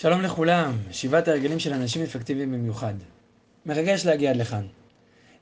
שלום 0.00 0.22
לכולם, 0.22 0.76
שבעת 0.90 1.28
ההרגלים 1.28 1.58
של 1.58 1.72
אנשים 1.72 2.02
אפקטיביים 2.02 2.52
במיוחד. 2.52 2.94
מרגש 3.66 4.06
להגיע 4.06 4.30
עד 4.30 4.36
לכאן. 4.36 4.66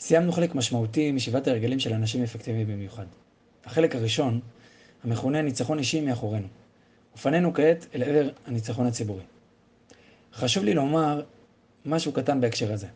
סיימנו 0.01 0.33
חלק 0.33 0.55
משמעותי 0.55 1.13
משבעת 1.13 1.47
ההרגלים 1.47 1.81
של 1.81 1.93
אנשים 1.93 2.23
אפקטיביים 2.23 2.67
במיוחד. 2.67 3.05
החלק 3.65 3.97
הראשון, 3.97 4.41
המכונה 5.05 5.43
ניצחון 5.43 5.79
אישי 5.79 6.01
מאחורינו. 6.01 6.47
ופנינו 7.17 7.55
כעת 7.55 7.87
אל 7.95 8.03
עבר 8.03 8.29
הניצחון 8.47 8.87
הציבורי. 8.87 9.23
חשוב 10.35 10.65
לי 10.65 10.75
לומר 10.75 11.23
משהו 11.87 12.13
קטן 12.13 12.41
בהקשר 12.41 12.73
הזה. 12.73 12.87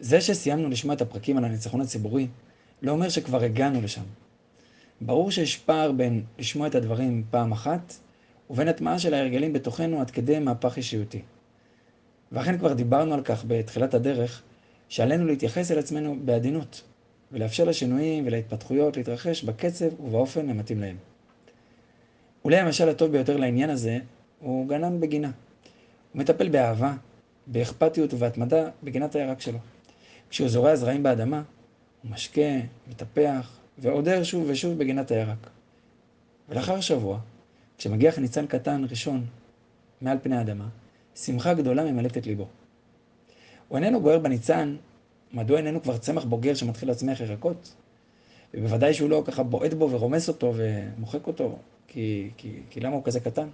זה 0.00 0.20
שסיימנו 0.20 0.68
לשמוע 0.68 0.94
את 0.94 1.00
הפרקים 1.00 1.36
על 1.36 1.44
הניצחון 1.44 1.80
הציבורי, 1.80 2.26
לא 2.82 2.92
אומר 2.92 3.08
שכבר 3.08 3.42
הגענו 3.42 3.82
לשם. 3.82 4.04
ברור 5.00 5.30
שיש 5.30 5.56
פער 5.56 5.92
בין 5.92 6.24
לשמוע 6.38 6.66
את 6.66 6.74
הדברים 6.74 7.24
פעם 7.30 7.52
אחת 7.52 7.94
ובין 8.50 8.68
הטמעה 8.68 8.98
של 8.98 9.14
ההרגלים 9.14 9.52
בתוכנו 9.52 10.00
עד 10.00 10.10
כדי 10.10 10.38
מהפך 10.38 10.76
אישיותי. 10.76 11.22
ואכן 12.32 12.58
כבר 12.58 12.72
דיברנו 12.72 13.14
על 13.14 13.22
כך 13.22 13.44
בתחילת 13.46 13.94
הדרך, 13.94 14.42
שעלינו 14.88 15.26
להתייחס 15.26 15.70
אל 15.70 15.78
עצמנו 15.78 16.16
בעדינות, 16.24 16.82
ולאפשר 17.32 17.64
לשינויים 17.64 18.26
ולהתפתחויות 18.26 18.96
להתרחש 18.96 19.44
בקצב 19.44 20.00
ובאופן 20.00 20.50
המתאים 20.50 20.80
להם. 20.80 20.96
אולי 22.44 22.56
המשל 22.56 22.88
הטוב 22.88 23.12
ביותר 23.12 23.36
לעניין 23.36 23.70
הזה 23.70 23.98
הוא 24.40 24.68
גנן 24.68 25.00
בגינה. 25.00 25.30
הוא 26.12 26.20
מטפל 26.20 26.48
באהבה, 26.48 26.94
באכפתיות 27.46 28.14
ובהתמדה 28.14 28.68
בגינת 28.82 29.14
הירק 29.14 29.40
שלו. 29.40 29.58
כשהוא 30.30 30.48
זורע 30.48 30.76
זרעים 30.76 31.02
באדמה, 31.02 31.42
הוא 32.02 32.10
משקה, 32.10 32.60
מטפח 32.88 33.58
ועודר 33.78 34.22
שוב 34.22 34.44
ושוב 34.48 34.78
בגינת 34.78 35.10
הירק. 35.10 35.50
ולאחר 36.48 36.80
שבוע, 36.80 37.18
כשמגיח 37.80 38.18
ניצן 38.18 38.46
קטן 38.46 38.84
ראשון 38.90 39.26
מעל 40.00 40.18
פני 40.22 40.36
האדמה, 40.36 40.68
שמחה 41.14 41.54
גדולה 41.54 41.84
ממלאת 41.84 42.16
את 42.16 42.26
ליבו. 42.26 42.46
הוא 43.68 43.78
איננו 43.78 44.00
גוער 44.00 44.18
בניצן, 44.18 44.76
מדוע 45.32 45.58
איננו 45.58 45.82
כבר 45.82 45.98
צמח 45.98 46.24
בוגר 46.24 46.54
שמתחיל 46.54 46.88
להצמיח 46.88 47.20
ירקות? 47.20 47.74
ובוודאי 48.54 48.94
שהוא 48.94 49.10
לא 49.10 49.22
ככה 49.26 49.42
בועט 49.42 49.72
בו 49.72 49.90
ורומס 49.90 50.28
אותו 50.28 50.52
ומוחק 50.56 51.26
אותו, 51.26 51.58
כי, 51.88 52.30
כי, 52.36 52.60
כי 52.70 52.80
למה 52.80 52.94
הוא 52.96 53.04
כזה 53.04 53.20
קטן? 53.20 53.48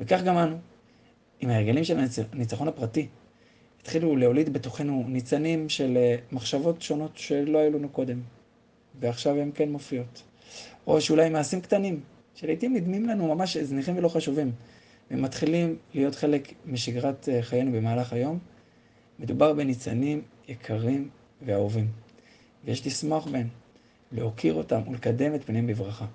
וכך 0.00 0.22
גם 0.22 0.38
אנו, 0.38 0.56
עם 1.40 1.50
ההרגלים 1.50 1.84
של 1.84 1.98
הניצחון 2.32 2.68
הפרטי, 2.68 3.08
התחילו 3.80 4.16
להוליד 4.16 4.52
בתוכנו 4.52 5.04
ניצנים 5.08 5.68
של 5.68 5.96
אה, 5.96 6.16
מחשבות 6.32 6.82
שונות 6.82 7.16
שלא 7.18 7.58
היו 7.58 7.70
לנו 7.70 7.88
קודם, 7.88 8.20
ועכשיו 9.00 9.36
הן 9.36 9.50
כן 9.54 9.68
מופיעות. 9.68 10.22
או 10.86 11.00
שאולי 11.00 11.28
מעשים 11.28 11.60
קטנים, 11.60 12.00
שלעיתים 12.40 12.76
נדמים 12.76 13.08
לנו 13.08 13.34
ממש 13.34 13.56
זניחים 13.56 13.98
ולא 13.98 14.08
חשובים, 14.08 14.52
ומתחילים 15.10 15.76
להיות 15.94 16.14
חלק 16.14 16.52
משגרת 16.66 17.28
אה, 17.28 17.42
חיינו 17.42 17.72
במהלך 17.72 18.12
היום. 18.12 18.38
מדובר 19.18 19.52
בניצנים 19.52 20.22
יקרים 20.48 21.08
ואהובים, 21.42 21.88
ויש 22.64 22.86
לשמוח 22.86 23.26
בהם, 23.26 23.48
להוקיר 24.12 24.54
אותם 24.54 24.80
ולקדם 24.88 25.34
את 25.34 25.44
פניהם 25.44 25.66
בברכה. 25.66 26.06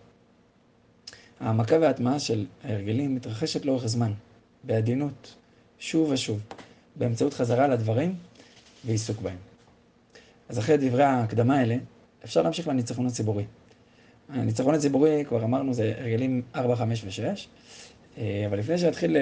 העמקה 1.39 1.80
וההטמעה 1.80 2.19
של 2.19 2.45
ההרגלים 2.63 3.15
מתרחשת 3.15 3.65
לאורך 3.65 3.85
זמן, 3.85 4.13
בעדינות, 4.63 5.35
שוב 5.80 6.09
ושוב, 6.09 6.39
באמצעות 6.95 7.33
חזרה 7.33 7.67
לדברים 7.67 8.15
ועיסוק 8.85 9.21
בהם. 9.21 9.37
אז 10.49 10.59
אחרי 10.59 10.77
דברי 10.77 11.03
ההקדמה 11.03 11.59
האלה, 11.59 11.75
אפשר 12.23 12.41
להמשיך 12.41 12.67
לניצחון 12.67 13.08
הציבורי. 13.08 13.45
הניצחון 14.29 14.75
הציבורי, 14.75 15.25
כבר 15.27 15.43
אמרנו, 15.43 15.73
זה 15.73 15.93
הרגלים 15.97 16.41
4, 16.55 16.75
5 16.75 17.03
ו-6, 17.21 18.19
אבל 18.47 18.59
לפני 18.59 18.77
שנתחיל 18.77 19.17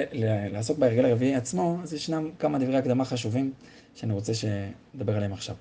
לעסוק 0.52 0.78
בהרגל 0.78 1.04
הרביעי 1.04 1.34
עצמו, 1.34 1.78
אז 1.82 1.94
ישנם 1.94 2.30
כמה 2.38 2.58
דברי 2.58 2.76
הקדמה 2.76 3.04
חשובים 3.04 3.52
שאני 3.94 4.12
רוצה 4.12 4.32
שנדבר 4.34 5.16
עליהם 5.16 5.32
עכשיו. 5.32 5.56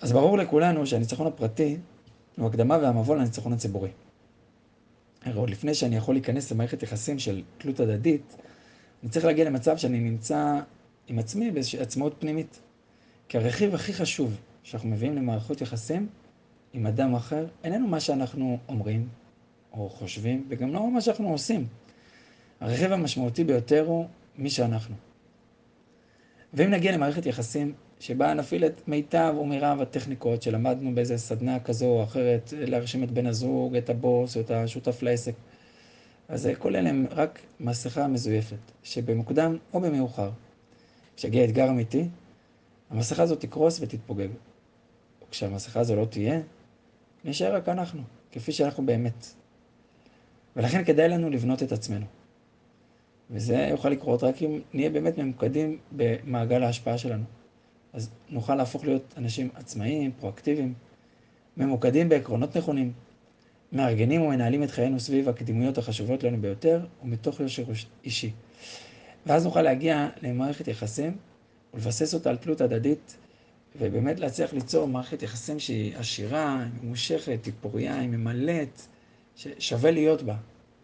אז 0.00 0.12
ברור 0.12 0.38
לכולנו 0.38 0.86
שהניצחון 0.86 1.26
הפרטי 1.26 1.76
הוא 2.36 2.46
הקדמה 2.46 2.78
והמבוא 2.78 3.16
לניצחון 3.16 3.52
הציבורי. 3.52 3.90
הרי 5.24 5.38
עוד 5.38 5.50
לפני 5.50 5.74
שאני 5.74 5.96
יכול 5.96 6.14
להיכנס 6.14 6.52
למערכת 6.52 6.82
יחסים 6.82 7.18
של 7.18 7.42
תלות 7.58 7.80
הדדית, 7.80 8.36
אני 9.02 9.10
צריך 9.10 9.24
להגיע 9.24 9.44
למצב 9.44 9.76
שאני 9.76 10.00
נמצא 10.00 10.60
עם 11.08 11.18
עצמי 11.18 11.50
באיזושהי 11.50 11.80
עצמאות 11.80 12.14
פנימית. 12.18 12.60
כי 13.28 13.38
הרכיב 13.38 13.74
הכי 13.74 13.92
חשוב 13.92 14.36
שאנחנו 14.62 14.88
מביאים 14.88 15.16
למערכות 15.16 15.60
יחסים 15.60 16.08
עם 16.76 16.86
אדם 16.86 17.14
אחר, 17.14 17.46
איננו 17.64 17.86
מה 17.88 18.00
שאנחנו 18.00 18.58
אומרים 18.68 19.08
או 19.72 19.88
חושבים, 19.88 20.46
וגם 20.48 20.74
לא 20.74 20.90
מה 20.90 21.00
שאנחנו 21.00 21.28
עושים. 21.28 21.66
הרכיב 22.60 22.92
המשמעותי 22.92 23.44
ביותר 23.44 23.84
הוא 23.86 24.06
מי 24.38 24.50
שאנחנו. 24.50 24.94
ואם 26.54 26.70
נגיע 26.70 26.92
למערכת 26.92 27.26
יחסים 27.26 27.72
שבה 28.00 28.34
נפעיל 28.34 28.66
את 28.66 28.88
מיטב 28.88 29.34
ומירב 29.40 29.80
הטכניקות 29.80 30.42
שלמדנו 30.42 30.94
באיזה 30.94 31.18
סדנה 31.18 31.60
כזו 31.60 31.86
או 31.86 32.02
אחרת, 32.02 32.52
להרשים 32.56 33.04
את 33.04 33.10
בן 33.10 33.26
הזוג, 33.26 33.76
את 33.76 33.90
הבוס 33.90 34.36
או 34.36 34.40
את 34.40 34.50
השותף 34.50 35.02
לעסק, 35.02 35.34
אז 36.28 36.48
כל 36.58 36.76
אלה 36.76 36.88
הם 36.88 37.06
רק 37.10 37.38
מסכה 37.60 38.06
מזויפת, 38.08 38.72
שבמוקדם 38.82 39.56
או 39.74 39.80
במאוחר, 39.80 40.30
כשיגיע 41.16 41.44
אתגר 41.44 41.68
אמיתי, 41.68 42.08
המסכה 42.90 43.22
הזאת 43.22 43.40
תקרוס 43.40 43.80
ותתפוגג. 43.80 44.28
כשהמסכה 45.30 45.80
הזו 45.80 45.96
לא 45.96 46.04
תהיה, 46.04 46.40
נשאר 47.26 47.54
רק 47.54 47.68
אנחנו, 47.68 48.02
כפי 48.32 48.52
שאנחנו 48.52 48.86
באמת. 48.86 49.26
ולכן 50.56 50.84
כדאי 50.84 51.08
לנו 51.08 51.30
לבנות 51.30 51.62
את 51.62 51.72
עצמנו. 51.72 52.06
וזה 53.30 53.68
יוכל 53.70 53.88
לקרות 53.88 54.22
רק 54.22 54.42
אם 54.42 54.60
נהיה 54.72 54.90
באמת 54.90 55.18
ממוקדים 55.18 55.78
במעגל 55.92 56.62
ההשפעה 56.62 56.98
שלנו. 56.98 57.24
אז 57.92 58.10
נוכל 58.28 58.54
להפוך 58.54 58.84
להיות 58.84 59.14
אנשים 59.16 59.48
עצמאיים, 59.54 60.12
פרואקטיביים, 60.20 60.74
ממוקדים 61.56 62.08
בעקרונות 62.08 62.56
נכונים, 62.56 62.92
מארגנים 63.72 64.22
ומנהלים 64.22 64.62
את 64.62 64.70
חיינו 64.70 65.00
סביב 65.00 65.28
הקדימויות 65.28 65.78
החשובות 65.78 66.22
לנו 66.22 66.40
ביותר 66.40 66.86
ומתוך 67.02 67.40
יושר 67.40 67.64
אישי. 68.04 68.32
ואז 69.26 69.44
נוכל 69.44 69.62
להגיע 69.62 70.08
למערכת 70.22 70.68
יחסים 70.68 71.16
ולבסס 71.74 72.14
אותה 72.14 72.30
על 72.30 72.36
תלות 72.36 72.60
הדדית 72.60 73.16
ובאמת 73.78 74.20
להצליח 74.20 74.52
ליצור 74.52 74.88
מערכת 74.88 75.22
יחסים 75.22 75.58
שהיא 75.58 75.96
עשירה, 75.96 76.64
ממושכת, 76.82 77.44
היא 77.44 77.52
פוריה, 77.60 77.98
היא 78.00 78.08
ממלאת, 78.08 78.80
ששווה 79.36 79.90
להיות 79.90 80.22
בה. 80.22 80.36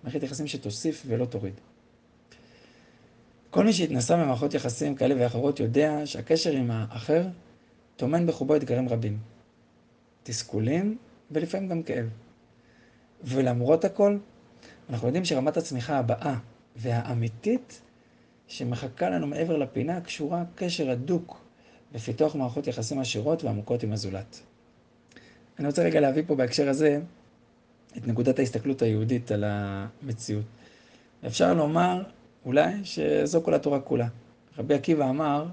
מערכת 0.04 0.22
יחסים 0.22 0.46
שתוסיף 0.46 1.02
ולא 1.06 1.24
תוריד. 1.24 1.54
כל 3.50 3.64
מי 3.64 3.72
שהתנסה 3.72 4.16
במערכות 4.16 4.54
יחסים 4.54 4.94
כאלה 4.94 5.14
ואחרות 5.18 5.60
יודע 5.60 6.06
שהקשר 6.06 6.52
עם 6.52 6.70
האחר 6.70 7.22
טומן 7.96 8.26
בחובו 8.26 8.56
אתגרים 8.56 8.88
רבים. 8.88 9.18
תסכולים 10.22 10.98
ולפעמים 11.30 11.68
גם 11.68 11.82
כאב. 11.82 12.06
ולמרות 13.24 13.84
הכל, 13.84 14.18
אנחנו 14.90 15.08
יודעים 15.08 15.24
שרמת 15.24 15.56
הצמיחה 15.56 15.98
הבאה 15.98 16.34
והאמיתית 16.76 17.80
שמחכה 18.48 19.10
לנו 19.10 19.26
מעבר 19.26 19.56
לפינה 19.56 20.00
קשורה 20.00 20.44
קשר 20.54 20.90
הדוק 20.90 21.41
בפיתוח 21.92 22.34
מערכות 22.34 22.66
יחסים 22.66 22.98
עשירות 22.98 23.44
ועמוקות 23.44 23.82
עם 23.82 23.92
הזולת. 23.92 24.40
אני 25.58 25.66
רוצה 25.66 25.82
רגע 25.82 26.00
להביא 26.00 26.22
פה 26.26 26.34
בהקשר 26.34 26.68
הזה 26.68 27.00
את 27.96 28.06
נקודת 28.06 28.38
ההסתכלות 28.38 28.82
היהודית 28.82 29.32
על 29.32 29.44
המציאות. 29.46 30.44
אפשר 31.26 31.54
לומר 31.54 32.02
אולי 32.44 32.72
שזו 32.84 33.42
כל 33.42 33.54
התורה 33.54 33.80
כולה. 33.80 34.08
רבי 34.58 34.74
עקיבא 34.74 35.10
אמר, 35.10 35.46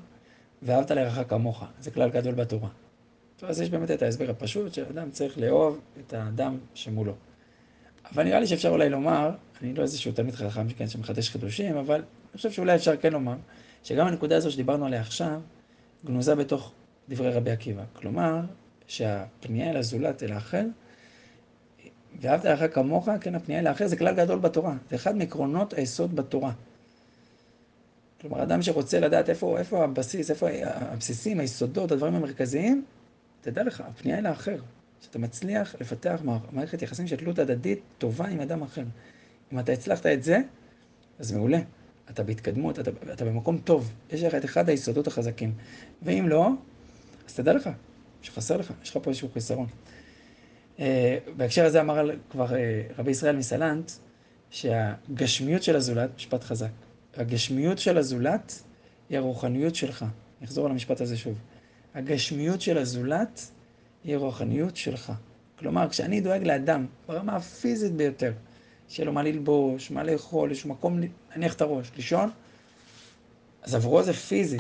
ואהבת 0.61 0.91
לרעך 0.91 1.29
כמוך, 1.29 1.63
זה 1.79 1.91
כלל 1.91 2.09
גדול 2.09 2.33
בתורה. 2.33 2.69
אז 3.41 3.61
יש 3.61 3.69
באמת 3.69 3.91
את 3.91 4.01
ההסבר 4.01 4.29
הפשוט, 4.29 4.73
שאדם 4.73 5.11
צריך 5.11 5.37
לאהוב 5.37 5.79
את 5.99 6.13
האדם 6.13 6.57
שמולו. 6.73 7.13
אבל 8.11 8.23
נראה 8.23 8.39
לי 8.39 8.47
שאפשר 8.47 8.69
אולי 8.69 8.89
לומר, 8.89 9.31
אני 9.61 9.73
לא 9.73 9.81
איזשהו 9.81 10.11
תלמיד 10.11 10.35
חכם 10.35 10.69
כן, 10.69 10.87
שמחדש 10.87 11.29
חידושים, 11.29 11.77
אבל 11.77 11.95
אני 11.95 12.37
חושב 12.37 12.51
שאולי 12.51 12.75
אפשר 12.75 12.97
כן 12.97 13.13
לומר, 13.13 13.35
שגם 13.83 14.07
הנקודה 14.07 14.37
הזו 14.37 14.51
שדיברנו 14.51 14.85
עליה 14.85 15.01
עכשיו, 15.01 15.41
גנוזה 16.05 16.35
בתוך 16.35 16.71
דברי 17.09 17.31
רבי 17.31 17.51
עקיבא. 17.51 17.83
כלומר, 17.93 18.41
שהפנייה 18.87 19.69
אל 19.69 19.77
הזולת, 19.77 20.23
אל 20.23 20.31
האחר, 20.31 20.65
ואהבת 22.21 22.45
לך 22.45 22.73
כמוך, 22.73 23.09
כן, 23.21 23.35
הפנייה 23.35 23.59
אל 23.59 23.67
האחר 23.67 23.87
זה 23.87 23.97
כלל 23.97 24.15
גדול 24.15 24.39
בתורה. 24.39 24.75
זה 24.89 24.95
אחד 24.95 25.17
מעקרונות 25.17 25.73
היסוד 25.73 26.15
בתורה. 26.15 26.51
כלומר, 28.21 28.43
אדם 28.43 28.61
שרוצה 28.61 28.99
לדעת 28.99 29.29
איפה, 29.29 29.57
איפה 29.57 29.83
הבסיס, 29.83 30.29
איפה 30.29 30.47
הבסיסים, 30.63 31.39
היסודות, 31.39 31.91
הדברים 31.91 32.15
המרכזיים, 32.15 32.85
תדע 33.41 33.63
לך, 33.63 33.81
הפנייה 33.81 34.17
אל 34.17 34.25
האחר. 34.25 34.57
שאתה 35.01 35.19
מצליח 35.19 35.75
לפתח 35.81 36.21
מערכת 36.51 36.81
יחסים 36.81 37.07
של 37.07 37.15
תלות 37.15 37.39
הדדית 37.39 37.79
טובה 37.97 38.27
עם 38.27 38.41
אדם 38.41 38.61
אחר. 38.61 38.83
אם 39.53 39.59
אתה 39.59 39.71
הצלחת 39.71 40.05
את 40.05 40.23
זה, 40.23 40.41
אז 41.19 41.31
מעולה. 41.31 41.59
אתה 42.09 42.23
בהתקדמות, 42.23 42.79
אתה, 42.79 42.91
אתה 43.13 43.25
במקום 43.25 43.57
טוב, 43.57 43.91
יש 44.11 44.23
לך 44.23 44.35
את 44.35 44.45
אחד 44.45 44.69
היסודות 44.69 45.07
החזקים. 45.07 45.53
ואם 46.01 46.25
לא, 46.27 46.49
אז 47.27 47.33
תדע 47.33 47.53
לך, 47.53 47.69
שחסר 48.21 48.57
לך, 48.57 48.73
יש 48.83 48.89
לך 48.89 49.03
פה 49.03 49.09
איזשהו 49.09 49.29
חיסרון. 49.33 49.67
Uh, 50.77 50.81
בהקשר 51.37 51.65
הזה 51.65 51.81
אמר 51.81 52.09
כבר 52.29 52.47
uh, 52.47 52.53
רבי 52.97 53.11
ישראל 53.11 53.35
מסלנט, 53.35 53.91
שהגשמיות 54.49 55.63
של 55.63 55.75
הזולת, 55.75 56.09
משפט 56.15 56.43
חזק, 56.43 56.69
הגשמיות 57.15 57.79
של 57.79 57.97
הזולת 57.97 58.63
היא 59.09 59.17
הרוחניות 59.17 59.75
שלך. 59.75 60.05
אני 60.39 60.45
אחזור 60.47 60.65
על 60.65 60.71
המשפט 60.71 61.01
הזה 61.01 61.17
שוב. 61.17 61.37
הגשמיות 61.95 62.61
של 62.61 62.77
הזולת 62.77 63.51
היא 64.03 64.15
הרוחניות 64.15 64.77
שלך. 64.77 65.13
כלומר, 65.59 65.89
כשאני 65.89 66.21
דואג 66.21 66.43
לאדם 66.43 66.85
ברמה 67.07 67.35
הפיזית 67.35 67.93
ביותר, 67.93 68.31
שיהיה 68.89 69.05
לו 69.05 69.13
מה 69.13 69.23
ללבוש, 69.23 69.91
מה 69.91 70.03
לאכול, 70.03 70.49
איזשהו 70.49 70.69
מקום 70.69 70.99
להניח 71.31 71.53
את 71.53 71.61
הראש, 71.61 71.91
לישון, 71.95 72.29
אז 73.61 73.75
עבורו 73.75 74.03
זה 74.03 74.13
פיזי, 74.13 74.57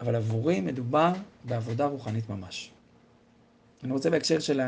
אבל 0.00 0.14
עבורי 0.14 0.60
מדובר 0.60 1.12
בעבודה 1.44 1.86
רוחנית 1.86 2.28
ממש. 2.28 2.70
אני 3.84 3.92
רוצה 3.92 4.10
בהקשר 4.10 4.40
של 4.40 4.60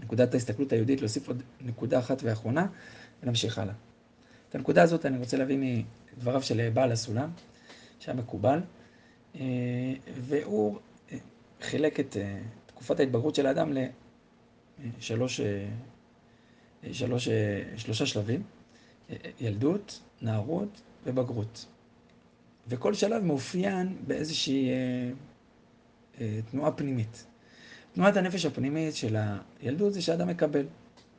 נקודת 0.00 0.34
ההסתכלות 0.34 0.72
היהודית 0.72 1.00
להוסיף 1.00 1.28
עוד 1.28 1.42
נקודה 1.60 1.98
אחת 1.98 2.22
ואחרונה, 2.22 2.66
ונמשיך 3.22 3.58
הלאה. 3.58 3.74
את 4.48 4.54
הנקודה 4.54 4.82
הזאת 4.82 5.06
אני 5.06 5.18
רוצה 5.18 5.36
להביא 5.36 5.84
מדבריו 6.16 6.42
של 6.42 6.70
בעל 6.70 6.92
הסולם, 6.92 7.30
שהיה 7.98 8.16
מקובל, 8.16 8.60
אה, 9.34 9.40
והוא 10.14 10.78
אה, 11.12 11.18
חילק 11.60 12.00
את 12.00 12.16
אה, 12.16 12.38
תקופת 12.66 13.00
ההתבגרות 13.00 13.34
של 13.34 13.46
האדם 13.46 13.72
לשלוש, 14.98 15.40
שלוש, 16.92 17.28
שלושה 17.76 18.06
שלבים, 18.06 18.42
ילדות, 19.40 20.00
נערות 20.22 20.80
ובגרות. 21.06 21.66
וכל 22.68 22.94
שלב 22.94 23.24
מאופיין 23.24 23.96
באיזושהי 24.06 24.70
תנועה 26.50 26.72
פנימית. 26.72 27.24
תנועת 27.94 28.16
הנפש 28.16 28.46
הפנימית 28.46 28.94
של 28.94 29.16
הילדות 29.62 29.94
זה 29.94 30.02
שאדם 30.02 30.28
מקבל. 30.28 30.66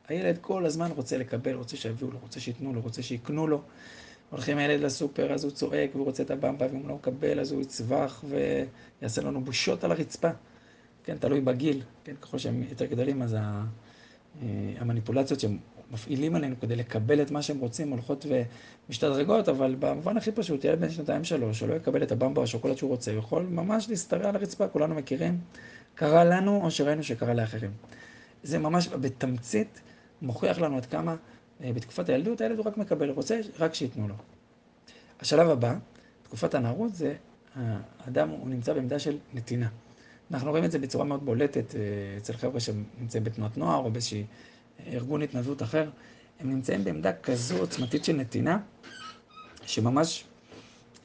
הילד 0.08 0.38
כל 0.40 0.66
הזמן 0.66 0.90
רוצה 0.90 1.18
לקבל, 1.18 1.54
רוצה 1.54 1.76
שיביאו 1.76 2.10
לו, 2.10 2.18
רוצה 2.18 2.40
שייתנו 2.40 2.74
לו, 2.74 2.80
רוצה 2.80 3.02
שיקנו 3.02 3.46
לו. 3.46 3.62
הולכים 4.30 4.58
הילד 4.58 4.80
לסופר, 4.80 5.32
אז 5.32 5.44
הוא 5.44 5.52
צועק 5.52 5.90
והוא 5.94 6.04
רוצה 6.04 6.22
את 6.22 6.30
הבמבה, 6.30 6.66
ואם 6.66 6.76
הוא 6.76 6.88
לא 6.88 6.94
מקבל, 6.94 7.40
אז 7.40 7.52
הוא 7.52 7.62
יצווח 7.62 8.24
ויעשה 9.00 9.22
לנו 9.22 9.40
בושות 9.40 9.84
על 9.84 9.92
הרצפה. 9.92 10.28
כן, 11.04 11.18
תלוי 11.18 11.40
בגיל, 11.40 11.82
כן, 12.04 12.14
ככל 12.20 12.38
שהם 12.38 12.62
יותר 12.70 12.84
גדולים, 12.84 13.22
אז 13.22 13.34
אה, 13.34 13.62
המניפולציות 14.78 15.40
שהם 15.40 15.58
מפעילים 15.90 16.34
עלינו 16.34 16.54
כדי 16.60 16.76
לקבל 16.76 17.22
את 17.22 17.30
מה 17.30 17.42
שהם 17.42 17.58
רוצים 17.58 17.90
הולכות 17.90 18.26
ומשתדרגות, 18.88 19.48
אבל 19.48 19.76
במובן 19.78 20.16
הכי 20.16 20.32
פשוט, 20.32 20.64
ילד 20.64 20.80
בן 20.80 20.90
שנתיים 20.90 21.24
שלוש, 21.24 21.58
שלא 21.58 21.74
יקבל 21.74 22.02
את 22.02 22.12
הבמבה 22.12 22.38
או 22.38 22.44
השוקולד 22.44 22.76
שהוא 22.76 22.90
רוצה, 22.90 23.12
יכול 23.12 23.42
ממש 23.42 23.88
להשתרע 23.88 24.28
על 24.28 24.36
הרצפה, 24.36 24.68
כולנו 24.68 24.94
מכירים. 24.94 25.38
קרה 25.94 26.24
לנו 26.24 26.64
או 26.64 26.70
שראינו 26.70 27.02
שקרה 27.02 27.34
לאחרים. 27.34 27.70
זה 28.42 28.58
ממש 28.58 28.88
בתמצית 28.88 29.80
מוכיח 30.22 30.58
לנו 30.58 30.76
עד 30.76 30.86
כמה 30.86 31.16
אה, 31.64 31.72
בתקופת 31.72 32.08
הילדות 32.08 32.40
הילד 32.40 32.58
הוא 32.58 32.66
רק 32.66 32.76
מקבל, 32.76 33.10
רוצה 33.10 33.40
רק 33.58 33.74
שייתנו 33.74 34.08
לו. 34.08 34.14
השלב 35.20 35.48
הבא, 35.50 35.74
תקופת 36.22 36.54
הנערות, 36.54 36.94
זה 36.94 37.14
האדם 37.54 38.28
הוא 38.28 38.48
נמצא 38.48 38.72
בעמדה 38.72 38.98
של 38.98 39.18
נתינה. 39.34 39.68
אנחנו 40.30 40.50
רואים 40.50 40.64
את 40.64 40.70
זה 40.70 40.78
בצורה 40.78 41.04
מאוד 41.04 41.24
בולטת 41.24 41.74
אה, 41.74 41.80
אצל 42.16 42.32
חבר'ה 42.32 42.60
שנמצאים 42.60 43.24
בתנועת 43.24 43.56
נוער 43.56 43.78
או 43.84 43.90
באיזשהי 43.90 44.24
ארגון 44.86 45.22
התנדבות 45.22 45.62
אחר. 45.62 45.90
הם 46.40 46.50
נמצאים 46.50 46.84
בעמדה 46.84 47.12
כזו 47.12 47.58
עוצמתית 47.58 48.04
של 48.04 48.12
נתינה, 48.12 48.58
שממש 49.66 50.24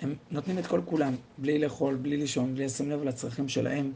הם 0.02 0.16
נותנים 0.32 0.60
את 0.60 0.68
כל 0.68 0.82
כולם, 0.86 1.16
בלי 1.38 1.60
לאכול, 1.60 1.96
בלי 1.96 2.18
לישון, 2.18 2.56
בלי 2.56 2.66
לשים 2.66 2.92
לב 2.92 3.04
לצרכים 3.04 3.50
שלהם. 3.50 3.92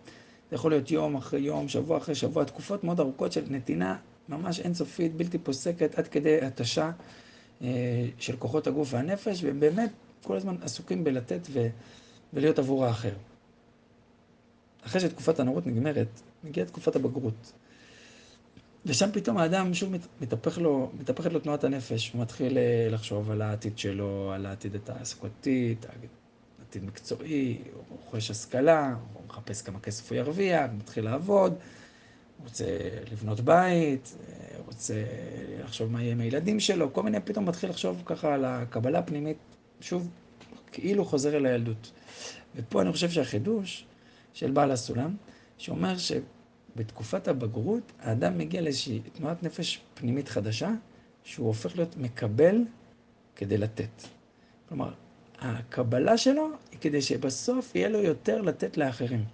זה 0.49 0.55
יכול 0.55 0.71
להיות 0.71 0.91
יום 0.91 1.15
אחרי 1.15 1.39
יום, 1.39 1.67
שבוע 1.67 1.97
אחרי 1.97 2.15
שבוע, 2.15 2.43
תקופות 2.43 2.83
מאוד 2.83 2.99
ארוכות 2.99 3.31
של 3.31 3.43
נתינה 3.49 3.97
ממש 4.29 4.59
אינסופית, 4.59 5.15
בלתי 5.15 5.37
פוסקת, 5.37 5.99
עד 5.99 6.07
כדי 6.07 6.41
התשה 6.41 6.91
אה, 7.61 7.67
של 8.19 8.37
כוחות 8.37 8.67
הגוף 8.67 8.93
והנפש, 8.93 9.43
והם 9.43 9.59
באמת 9.59 9.91
כל 10.23 10.37
הזמן 10.37 10.55
עסוקים 10.61 11.03
בלתת 11.03 11.47
ו, 11.49 11.67
ולהיות 12.33 12.59
עבור 12.59 12.85
האחר. 12.85 13.13
אחרי 14.87 15.01
שתקופת 15.01 15.39
הנערות 15.39 15.67
נגמרת, 15.67 16.21
מגיעה 16.43 16.67
תקופת 16.67 16.95
הבגרות. 16.95 17.53
ושם 18.85 19.09
פתאום 19.13 19.37
האדם 19.37 19.73
שוב 19.73 19.93
מתהפך 20.21 20.57
לו, 20.57 20.91
מתהפכת 20.99 21.33
לו 21.33 21.39
תנועת 21.39 21.63
הנפש, 21.63 22.11
הוא 22.13 22.21
מתחיל 22.21 22.57
אה, 22.57 22.87
לחשוב 22.91 23.31
על 23.31 23.41
העתיד 23.41 23.77
שלו, 23.77 24.31
על 24.35 24.45
העתיד 24.45 24.75
התעסוקתי, 24.75 25.75
עתיד 26.69 26.85
מקצועי, 26.85 27.57
הוא 27.73 27.83
רוכש 27.89 28.31
השכלה, 28.31 28.95
הוא 29.13 29.23
מחפש 29.27 29.61
כמה 29.61 29.79
כסף 29.79 30.11
הוא 30.11 30.17
ירוויח, 30.17 30.71
מתחיל 30.77 31.05
לעבוד, 31.05 31.51
הוא 31.51 32.45
רוצה 32.47 32.65
לבנות 33.11 33.39
בית, 33.39 34.15
הוא 34.57 34.65
רוצה 34.65 35.03
לחשוב 35.63 35.91
מה 35.91 36.01
יהיה 36.01 36.11
עם 36.11 36.21
הילדים 36.21 36.59
שלו, 36.59 36.93
כל 36.93 37.03
מיני, 37.03 37.19
פתאום 37.19 37.45
מתחיל 37.45 37.69
לחשוב 37.69 38.01
ככה 38.05 38.33
על 38.33 38.45
הקבלה 38.45 38.99
הפנימית, 38.99 39.37
שוב, 39.81 40.09
כאילו 40.71 41.05
חוזר 41.05 41.37
אל 41.37 41.45
הילדות. 41.45 41.91
ופה 42.55 42.81
אני 42.81 42.91
חושב 42.91 43.09
שהחידוש 43.09 43.85
של 44.37 44.51
בעל 44.51 44.71
הסולם, 44.71 45.15
שאומר 45.57 45.95
שבתקופת 45.97 47.27
הבגרות, 47.27 47.91
האדם 47.99 48.37
מגיע 48.37 48.61
לאיזושהי 48.61 48.99
תנועת 49.13 49.43
נפש 49.43 49.81
פנימית 49.93 50.27
חדשה, 50.27 50.71
שהוא 51.23 51.47
הופך 51.47 51.75
להיות 51.75 51.97
מקבל 51.97 52.63
כדי 53.35 53.57
לתת. 53.57 54.03
כלומר, 54.69 54.93
הקבלה 55.39 56.17
שלו 56.17 56.49
היא 56.71 56.79
כדי 56.81 57.01
שבסוף 57.01 57.75
יהיה 57.75 57.89
לו 57.89 57.99
יותר 57.99 58.41
לתת 58.41 58.77
לאחרים. 58.77 59.25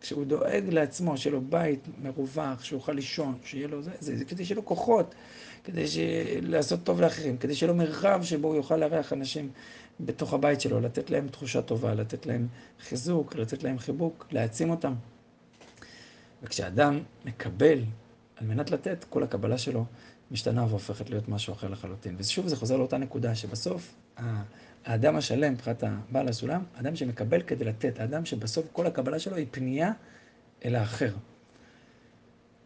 כשהוא 0.00 0.24
דואג 0.24 0.64
לעצמו, 0.68 1.18
שיהיה 1.18 1.34
לו 1.34 1.40
בית 1.40 1.88
מרווח, 2.02 2.64
שהוא 2.64 2.76
יוכל 2.76 2.92
לישון, 2.92 3.38
שיהיה 3.44 3.68
לו 3.68 3.82
זה, 3.82 3.90
זה, 4.00 4.16
זה 4.16 4.24
כדי 4.24 4.44
שיהיה 4.44 4.56
לו 4.56 4.64
כוחות, 4.64 5.14
כדי 5.64 5.88
ש... 5.88 5.98
לעשות 6.42 6.80
טוב 6.84 7.00
לאחרים, 7.00 7.36
כדי 7.36 7.54
שיהיה 7.54 7.72
לו 7.72 7.78
מרחב 7.78 8.20
שבו 8.22 8.48
הוא 8.48 8.56
יוכל 8.56 8.76
לארח 8.76 9.12
אנשים 9.12 9.50
בתוך 10.00 10.34
הבית 10.34 10.60
שלו, 10.60 10.80
לתת 10.80 11.10
להם 11.10 11.28
תחושה 11.28 11.62
טובה, 11.62 11.94
לתת 11.94 12.26
להם 12.26 12.48
חיזוק, 12.80 13.34
לתת 13.34 13.62
להם 13.62 13.78
חיבוק, 13.78 14.26
להעצים 14.30 14.70
אותם. 14.70 14.94
וכשאדם 16.42 17.00
מקבל 17.24 17.78
על 18.36 18.46
מנת 18.46 18.70
לתת, 18.70 19.04
כל 19.10 19.22
הקבלה 19.22 19.58
שלו 19.58 19.84
משתנה 20.30 20.66
והופכת 20.68 21.10
להיות 21.10 21.28
משהו 21.28 21.52
אחר 21.52 21.68
לחלוטין. 21.68 22.14
ושוב 22.18 22.48
זה 22.48 22.56
חוזר 22.56 22.76
לאותה 22.76 22.98
נקודה, 22.98 23.34
שבסוף 23.34 23.94
האדם 24.84 25.16
השלם, 25.16 25.52
מבחינת 25.52 25.84
הבעל 25.86 26.28
הסולם, 26.28 26.62
האדם 26.76 26.96
שמקבל 26.96 27.42
כדי 27.42 27.64
לתת, 27.64 28.00
האדם 28.00 28.24
שבסוף 28.24 28.66
כל 28.72 28.86
הקבלה 28.86 29.18
שלו 29.18 29.36
היא 29.36 29.46
פנייה 29.50 29.92
אל 30.64 30.74
האחר. 30.74 31.12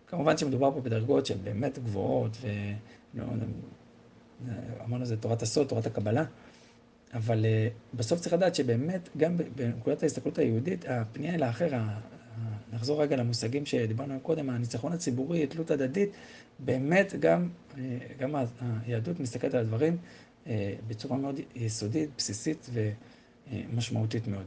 כמובן 0.06 0.36
שמדובר 0.36 0.72
פה 0.72 0.80
בדרגות 0.80 1.26
שהן 1.26 1.38
באמת 1.44 1.78
גבוהות, 1.78 2.36
ואמרנו 4.44 5.04
זה 5.04 5.16
תורת 5.16 5.42
הסוד, 5.42 5.66
תורת 5.66 5.86
הקבלה, 5.86 6.24
אבל 7.14 7.44
uh, 7.44 7.96
בסוף 7.96 8.20
צריך 8.20 8.32
לדעת 8.32 8.54
שבאמת, 8.54 9.08
גם 9.16 9.36
בנקודת 9.56 10.02
ההסתכלות 10.02 10.38
היהודית, 10.38 10.84
הפנייה 10.88 11.34
אל 11.34 11.42
האחר, 11.42 11.68
נחזור 12.72 13.02
רגע 13.02 13.16
למושגים 13.16 13.66
שדיברנו 13.66 14.20
קודם, 14.22 14.50
הניצחון 14.50 14.92
הציבורי, 14.92 15.46
תלות 15.46 15.70
הדדית, 15.70 16.10
באמת 16.58 17.14
גם, 17.20 17.48
אה, 17.78 17.98
גם 18.18 18.34
היהדות 18.86 19.20
מסתכלת 19.20 19.54
על 19.54 19.60
הדברים 19.60 19.96
אה, 20.46 20.74
בצורה 20.88 21.16
מאוד 21.16 21.40
יסודית, 21.54 22.10
בסיסית 22.16 22.70
ומשמעותית 23.52 24.28
מאוד. 24.28 24.46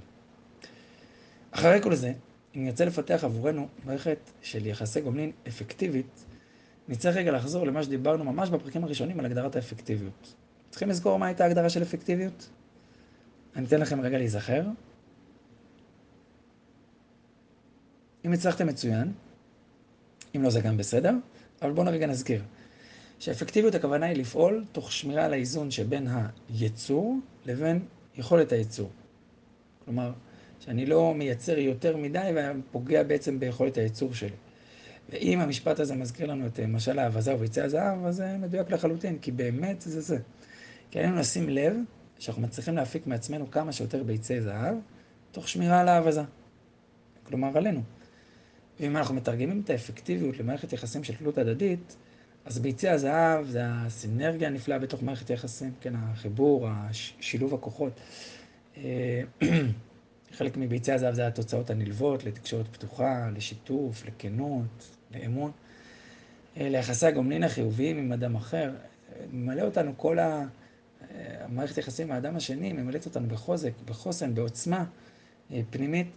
אחרי 1.51 1.81
כל 1.81 1.95
זה, 1.95 2.13
אם 2.55 2.65
נרצה 2.65 2.85
לפתח 2.85 3.23
עבורנו 3.23 3.67
מערכת 3.85 4.17
של 4.41 4.65
יחסי 4.65 5.01
גומלין 5.01 5.31
אפקטיבית, 5.47 6.25
נצטרך 6.87 7.15
רגע 7.15 7.31
לחזור 7.31 7.67
למה 7.67 7.83
שדיברנו 7.83 8.23
ממש 8.23 8.49
בפרקים 8.49 8.83
הראשונים 8.83 9.19
על 9.19 9.25
הגדרת 9.25 9.55
האפקטיביות. 9.55 10.33
צריכים 10.69 10.89
לזכור 10.89 11.19
מה 11.19 11.25
הייתה 11.25 11.43
ההגדרה 11.43 11.69
של 11.69 11.81
אפקטיביות? 11.83 12.49
אני 13.55 13.65
אתן 13.65 13.79
לכם 13.79 14.01
רגע 14.01 14.17
להיזכר. 14.17 14.63
אם 18.25 18.33
הצלחתם 18.33 18.67
מצוין, 18.67 19.13
אם 20.35 20.43
לא 20.43 20.49
זה 20.49 20.61
גם 20.61 20.77
בסדר, 20.77 21.13
אבל 21.61 21.71
בואו 21.71 21.87
רגע 21.87 22.07
נזכיר. 22.07 22.43
שאפקטיביות 23.19 23.75
הכוונה 23.75 24.05
היא 24.05 24.17
לפעול 24.17 24.65
תוך 24.71 24.91
שמירה 24.91 25.25
על 25.25 25.33
האיזון 25.33 25.71
שבין 25.71 26.07
הייצור 26.49 27.19
לבין 27.45 27.85
יכולת 28.17 28.51
הייצור. 28.51 28.89
כלומר, 29.85 30.11
שאני 30.59 30.85
לא 30.85 31.13
מייצר 31.15 31.57
יותר 31.57 31.97
מדי 31.97 32.31
ופוגע 32.35 33.03
בעצם 33.03 33.39
ביכולת 33.39 33.77
הייצור 33.77 34.13
שלי. 34.13 34.35
ואם 35.09 35.39
המשפט 35.39 35.79
הזה 35.79 35.95
מזכיר 35.95 36.27
לנו 36.27 36.47
את 36.47 36.59
משל 36.59 36.99
האבזה 36.99 37.35
וביצי 37.35 37.61
הזהב, 37.61 38.05
אז 38.05 38.15
זה 38.15 38.37
מדויק 38.37 38.71
לחלוטין, 38.71 39.17
כי 39.19 39.31
באמת 39.31 39.81
זה 39.81 40.01
זה. 40.01 40.17
כי 40.91 40.99
עלינו 40.99 41.15
לשים 41.15 41.49
לב 41.49 41.75
שאנחנו 42.19 42.41
מצליחים 42.41 42.75
להפיק 42.75 43.07
מעצמנו 43.07 43.51
כמה 43.51 43.71
שיותר 43.71 44.03
ביצי 44.03 44.41
זהב, 44.41 44.75
תוך 45.31 45.47
שמירה 45.47 45.79
על 45.79 45.87
האבזה. 45.87 46.21
כלומר, 47.23 47.57
עלינו. 47.57 47.81
ואם 48.79 48.97
אנחנו 48.97 49.15
מתרגמים 49.15 49.61
את 49.65 49.69
האפקטיביות 49.69 50.39
למערכת 50.39 50.73
יחסים 50.73 51.03
של 51.03 51.15
תלות 51.15 51.37
הדדית, 51.37 51.95
אז 52.45 52.59
ביצי 52.59 52.89
הזהב 52.89 53.45
זה 53.45 53.61
הסינרגיה 53.65 54.47
הנפלאה 54.47 54.79
בתוך 54.79 55.03
מערכת 55.03 55.29
היחסים, 55.29 55.71
כן, 55.81 55.93
החיבור, 55.95 56.67
שילוב 57.19 57.53
הכוחות. 57.53 57.99
אה, 60.31 60.37
חלק 60.37 60.57
מביצי 60.57 60.91
הזהב 60.91 61.13
זה 61.13 61.27
התוצאות 61.27 61.69
הנלוות 61.69 62.23
לתקשורת 62.23 62.67
פתוחה, 62.67 63.29
לשיתוף, 63.35 64.03
לכנות, 64.05 64.95
לאמון. 65.15 65.51
אה, 66.57 66.69
ליחסי 66.69 67.05
הגומלין 67.05 67.43
החיוביים 67.43 67.97
עם 67.97 68.11
אדם 68.11 68.35
אחר, 68.35 68.71
ממלא 69.31 69.61
אותנו 69.61 69.93
כל 69.97 70.17
המערכת 70.21 71.77
יחסים 71.77 72.07
עם 72.07 72.15
האדם 72.15 72.35
השני 72.35 72.73
ממלאת 72.73 73.05
אותנו 73.05 73.27
בחוזק, 73.27 73.71
בחוסן, 73.85 74.35
בעוצמה 74.35 74.85
אה, 75.51 75.61
פנימית, 75.69 76.07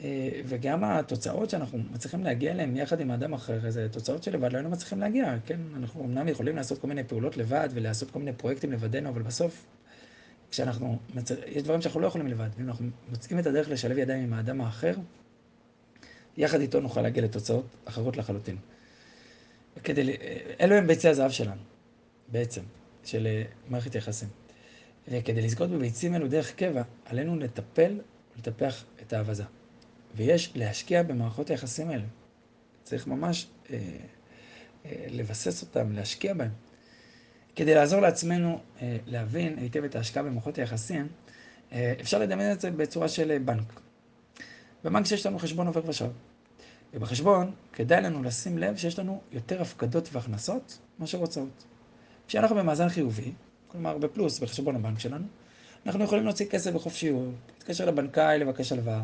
אה, 0.00 0.28
וגם 0.44 0.84
התוצאות 0.84 1.50
שאנחנו 1.50 1.78
מצליחים 1.92 2.24
להגיע 2.24 2.52
אליהן 2.52 2.76
יחד 2.76 3.00
עם 3.00 3.10
האדם 3.10 3.32
אחר, 3.32 3.70
זה 3.70 3.88
תוצאות 3.88 4.22
שלבד 4.22 4.52
לא 4.52 4.56
היינו 4.56 4.70
מצליחים 4.70 5.00
להגיע, 5.00 5.34
כן? 5.46 5.60
אנחנו 5.76 6.04
אמנם 6.04 6.28
יכולים 6.28 6.56
לעשות 6.56 6.78
כל 6.78 6.88
מיני 6.88 7.04
פעולות 7.04 7.36
לבד 7.36 7.68
ולעשות 7.74 8.10
כל 8.10 8.18
מיני 8.18 8.32
פרויקטים 8.32 8.72
לבדנו, 8.72 9.08
אבל 9.08 9.22
בסוף, 9.22 9.66
כשאנחנו, 10.54 10.98
יש 11.46 11.62
דברים 11.62 11.82
שאנחנו 11.82 12.00
לא 12.00 12.06
יכולים 12.06 12.26
לבד, 12.26 12.48
ואם 12.58 12.68
אנחנו 12.68 12.86
מוצאים 13.08 13.38
את 13.38 13.46
הדרך 13.46 13.68
לשלב 13.68 13.98
ידיים 13.98 14.22
עם 14.22 14.32
האדם 14.32 14.60
האחר, 14.60 14.94
יחד 16.36 16.60
איתו 16.60 16.80
נוכל 16.80 17.02
להגיע 17.02 17.22
לתוצאות 17.22 17.66
אחרות 17.84 18.16
לחלוטין. 18.16 18.56
כדי, 19.84 20.16
אלו 20.60 20.74
הם 20.74 20.86
ביצי 20.86 21.08
הזהב 21.08 21.30
שלנו, 21.30 21.60
בעצם, 22.28 22.60
של 23.04 23.26
אה, 23.26 23.42
מערכת 23.68 23.94
יחסים. 23.94 24.28
וכדי 25.08 25.42
לזכות 25.42 25.70
בביצים 25.70 26.14
אלו 26.14 26.28
דרך 26.28 26.54
קבע, 26.54 26.82
עלינו 27.04 27.36
לטפל 27.36 28.00
ולטפח 28.36 28.84
את 29.02 29.12
האבזה. 29.12 29.44
ויש 30.16 30.52
להשקיע 30.54 31.02
במערכות 31.02 31.50
היחסים 31.50 31.90
האלה. 31.90 32.06
צריך 32.82 33.06
ממש 33.06 33.46
אה, 33.70 33.78
אה, 34.86 35.06
לבסס 35.10 35.62
אותם, 35.62 35.92
להשקיע 35.92 36.34
בהם. 36.34 36.50
כדי 37.56 37.74
לעזור 37.74 38.00
לעצמנו 38.00 38.58
אה, 38.82 38.96
להבין 39.06 39.58
היטב 39.58 39.84
את 39.84 39.96
ההשקעה 39.96 40.22
במערכות 40.22 40.58
היחסים, 40.58 41.08
אה, 41.72 41.94
אפשר 42.00 42.18
לדמיין 42.18 42.52
את 42.52 42.60
זה 42.60 42.70
בצורה 42.70 43.08
של 43.08 43.30
אה, 43.30 43.38
בנק. 43.38 43.80
בבנק 44.84 45.06
שיש 45.06 45.26
לנו 45.26 45.38
חשבון 45.38 45.66
עובר 45.66 45.80
ושב. 45.88 46.10
ובחשבון 46.94 47.52
כדאי 47.72 48.02
לנו 48.02 48.22
לשים 48.22 48.58
לב 48.58 48.76
שיש 48.76 48.98
לנו 48.98 49.20
יותר 49.32 49.62
הפקדות 49.62 50.08
והכנסות 50.12 50.78
מאשר 50.98 51.18
הוצאות. 51.18 51.64
כשאנחנו 52.28 52.56
במאזן 52.56 52.88
חיובי, 52.88 53.32
כלומר 53.68 53.98
בפלוס 53.98 54.38
בחשבון 54.38 54.76
הבנק 54.76 54.98
שלנו, 54.98 55.26
אנחנו 55.86 56.04
יכולים 56.04 56.24
להוציא 56.24 56.46
כסף 56.46 56.72
בחופשיות, 56.72 57.34
להתקשר 57.54 57.84
לבנקאי, 57.84 58.38
לבקש 58.38 58.72
הלוואה. 58.72 59.02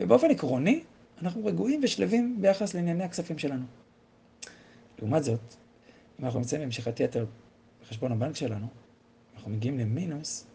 ובאופן 0.00 0.30
עקרוני, 0.30 0.82
אנחנו 1.22 1.44
רגועים 1.44 1.80
ושלווים 1.82 2.36
ביחס 2.40 2.74
לענייני 2.74 3.04
הכספים 3.04 3.38
שלנו. 3.38 3.64
לעומת 4.98 5.24
זאת, 5.24 5.54
אם 6.20 6.24
אנחנו 6.24 6.38
נמצאים 6.38 6.62
במשיכת 6.62 7.00
יתר 7.00 7.26
בחשבון 7.88 8.12
הבנק 8.12 8.36
שלנו, 8.36 8.66
אנחנו 9.36 9.50
מגיעים 9.50 9.78
למינוס, 9.78 10.46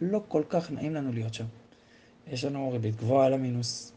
לא 0.00 0.22
כל 0.28 0.42
כך 0.48 0.70
נעים 0.70 0.94
לנו 0.94 1.12
להיות 1.12 1.34
שם. 1.34 1.44
יש 2.26 2.44
לנו 2.44 2.72
ריבית 2.72 2.96
גבוהה 2.96 3.26
על 3.26 3.32
המינוס. 3.32 3.92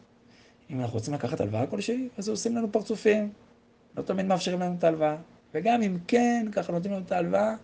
אם 0.70 0.80
אנחנו 0.80 0.94
רוצים 0.94 1.14
לקחת 1.14 1.40
הלוואה 1.40 1.66
כלשהי, 1.66 2.08
אז 2.18 2.28
עושים 2.28 2.56
לנו 2.56 2.72
פרצופים. 2.72 3.32
לא 3.96 4.02
תמיד 4.02 4.26
מאפשרים 4.26 4.60
לנו 4.60 4.74
את 4.78 4.84
ההלוואה. 4.84 5.16
וגם 5.54 5.82
אם 5.82 5.98
כן, 6.06 6.46
ככה 6.52 6.72
נותנים 6.72 6.92
לנו 6.92 7.04
את 7.06 7.12
ההלוואה, 7.12 7.54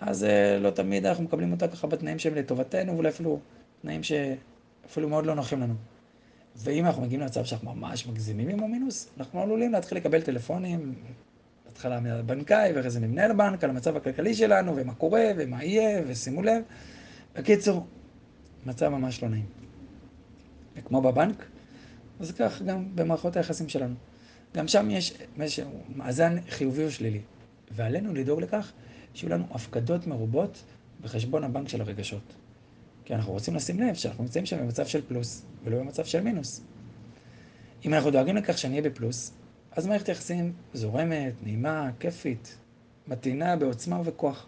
אז 0.00 0.22
uh, 0.22 0.62
לא 0.62 0.70
תמיד 0.70 1.06
אנחנו 1.06 1.24
מקבלים 1.24 1.52
אותה 1.52 1.68
ככה 1.68 1.86
בתנאים 1.86 2.18
שהם 2.18 2.34
לטובתנו, 2.34 2.94
ואולי 2.94 3.08
אפילו 3.08 3.40
תנאים 3.82 4.00
שאפילו 4.02 5.08
מאוד 5.08 5.26
לא 5.26 5.34
נוחים 5.34 5.60
לנו. 5.60 5.74
ואם 6.56 6.86
אנחנו 6.86 7.02
מגיעים 7.02 7.20
למצב 7.20 7.44
שאנחנו 7.44 7.74
ממש 7.74 8.06
מגזימים 8.06 8.48
עם 8.48 8.64
המינוס, 8.64 9.08
אנחנו 9.18 9.42
עלולים 9.42 9.72
להתחיל 9.72 9.98
לקבל 9.98 10.22
טלפונים, 10.22 10.94
בהתחלה 11.68 12.00
מהבנקאי 12.00 12.72
ואחרי 12.74 12.90
זה 12.90 13.00
ממנהל 13.00 13.30
הבנק, 13.30 13.64
על 13.64 13.70
המצב 13.70 13.96
הכלכלי 13.96 14.34
שלנו, 14.34 14.76
ומה 14.76 14.94
קורה, 14.94 15.24
ומה 15.36 15.64
יהיה, 15.64 16.02
ושימו 16.06 16.42
לב. 16.42 16.62
בקיצור, 17.36 17.86
מצב 18.66 18.88
ממש 18.88 19.22
לא 19.22 19.28
נעים. 19.28 19.46
וכמו 20.76 21.02
בבנק, 21.02 21.46
אז 22.20 22.32
כך 22.32 22.62
גם 22.62 22.96
במערכות 22.96 23.36
היחסים 23.36 23.68
שלנו. 23.68 23.94
גם 24.56 24.68
שם 24.68 24.90
יש, 24.90 25.14
יש 25.38 25.60
מאזן 25.96 26.36
חיובי 26.48 26.84
או 26.84 26.90
שלילי, 26.90 27.20
ועלינו 27.70 28.14
לדאוג 28.14 28.40
לכך 28.40 28.72
שיהיו 29.14 29.32
לנו 29.32 29.44
הפקדות 29.50 30.06
מרובות 30.06 30.62
בחשבון 31.00 31.44
הבנק 31.44 31.68
של 31.68 31.80
הרגשות. 31.80 32.34
כי 33.04 33.14
אנחנו 33.14 33.32
רוצים 33.32 33.54
לשים 33.54 33.80
לב 33.80 33.94
שאנחנו 33.94 34.24
נמצאים 34.24 34.46
שם 34.46 34.58
במצב 34.58 34.86
של 34.86 35.00
פלוס, 35.08 35.42
ולא 35.64 35.78
במצב 35.78 36.04
של 36.04 36.20
מינוס. 36.20 36.62
אם 37.84 37.94
אנחנו 37.94 38.10
דואגים 38.10 38.36
לכך 38.36 38.58
שאני 38.58 38.78
אהיה 38.78 38.90
בפלוס, 38.90 39.32
אז 39.72 39.86
מערכת 39.86 40.08
יחסים 40.08 40.52
זורמת, 40.74 41.32
נעימה, 41.42 41.90
כיפית, 42.00 42.56
מתאינה 43.08 43.56
בעוצמה 43.56 44.00
ובכוח. 44.00 44.46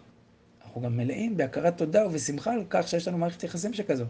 אנחנו 0.63 0.81
גם 0.81 0.97
מלאים 0.97 1.37
בהכרת 1.37 1.77
תודה 1.77 2.07
ובשמחה 2.07 2.53
על 2.53 2.63
כך 2.69 2.87
שיש 2.87 3.07
לנו 3.07 3.17
מערכת 3.17 3.43
יחסים 3.43 3.73
שכזו. 3.73 4.05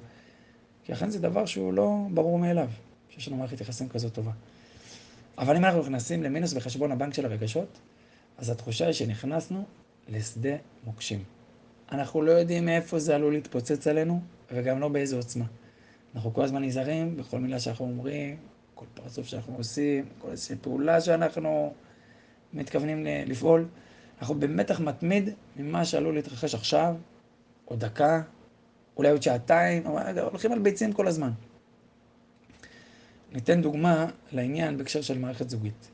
כי 0.84 0.94
אכן 0.94 1.10
זה 1.10 1.20
דבר 1.20 1.46
שהוא 1.46 1.74
לא 1.74 1.98
ברור 2.14 2.40
מאליו, 2.40 2.70
שיש 3.10 3.28
לנו 3.28 3.38
מערכת 3.38 3.62
יחסים 3.62 3.90
כזו 3.90 4.10
טובה. 4.10 4.32
אבל 5.38 5.56
אם 5.56 5.66
אנחנו 5.66 5.82
נכנסים 5.82 6.24
למינוס 6.24 6.54
בחשבון 6.54 6.92
הבנק 6.92 7.14
של 7.14 7.26
הרגשות, 7.26 7.80
אז 8.38 8.50
התחושה 8.50 8.86
היא 8.86 8.94
שנכנסנו 8.94 9.64
לשדה 10.10 10.56
מוקשים. 10.86 11.24
אנחנו 11.92 12.22
לא 12.22 12.32
יודעים 12.32 12.66
מאיפה 12.66 13.00
זה 13.00 13.16
עלול 13.16 13.34
להתפוצץ 13.34 13.88
עלינו, 13.88 14.22
וגם 14.52 14.80
לא 14.80 14.88
באיזו 14.90 15.18
עוצמה. 15.18 15.46
אנחנו 16.16 16.34
כל 16.34 16.44
הזמן 16.44 16.64
נזהרים 16.64 17.18
בכל 17.18 17.40
מילה 17.40 17.60
שאנחנו 17.60 17.86
אומרים, 17.86 18.38
כל 18.82 19.02
פרצוף 19.02 19.28
שאנחנו 19.28 19.56
עושים, 19.58 20.06
כל 20.20 20.30
איזושהי 20.32 20.56
פעולה 20.62 21.02
שאנחנו 21.02 21.74
מתכוונים 22.54 23.06
לפעול. 23.06 23.68
אנחנו 24.20 24.36
במתח 24.36 24.80
מתמיד 24.80 25.30
ממה 25.56 25.86
שעלול 25.86 26.14
להתרחש 26.14 26.56
עכשיו, 26.56 26.96
או 27.68 27.76
דקה, 27.76 28.22
אולי 28.98 29.10
עוד 29.10 29.22
שעתיים, 29.22 29.84
הולכים 30.22 30.52
על 30.52 30.60
ביצים 30.60 30.94
כל 30.94 31.08
הזמן. 31.08 31.32
ניתן 33.32 33.62
דוגמה 33.62 34.06
לעניין 34.32 34.78
בהקשר 34.78 35.02
של 35.02 35.20
מערכת 35.20 35.50
זוגית. 35.50 35.92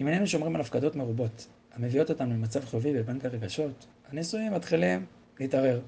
אם 0.00 0.08
איננו 0.08 0.26
שומרים 0.26 0.54
על 0.54 0.60
הפקדות 0.60 0.96
מרובות, 0.96 1.46
המביאות 1.72 2.10
אותנו 2.10 2.34
למצב 2.34 2.64
חיובי 2.64 2.92
בבנק 2.92 3.24
הרגשות, 3.24 3.86
הנישואים 4.10 4.52
מתחילים 4.52 5.06
להתערער. 5.40 5.80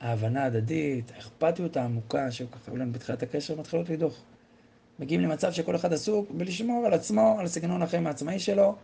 ההבנה 0.00 0.42
ההדדית, 0.42 1.12
האכפתיות 1.16 1.76
העמוקה 1.76 2.30
שככה 2.30 2.70
היו 2.70 2.76
לנו 2.76 2.92
בתחילת 2.92 3.22
הקשר, 3.22 3.60
מתחילות 3.60 3.88
לדוח. 3.88 4.22
מגיעים 4.98 5.20
למצב 5.20 5.52
שכל 5.52 5.76
אחד 5.76 5.92
עסוק 5.92 6.30
בלשמור 6.30 6.86
על 6.86 6.94
עצמו, 6.94 7.36
על 7.40 7.48
סגנון 7.48 7.82
החיים 7.82 8.06
העצמאי 8.06 8.38
שלו, 8.38 8.76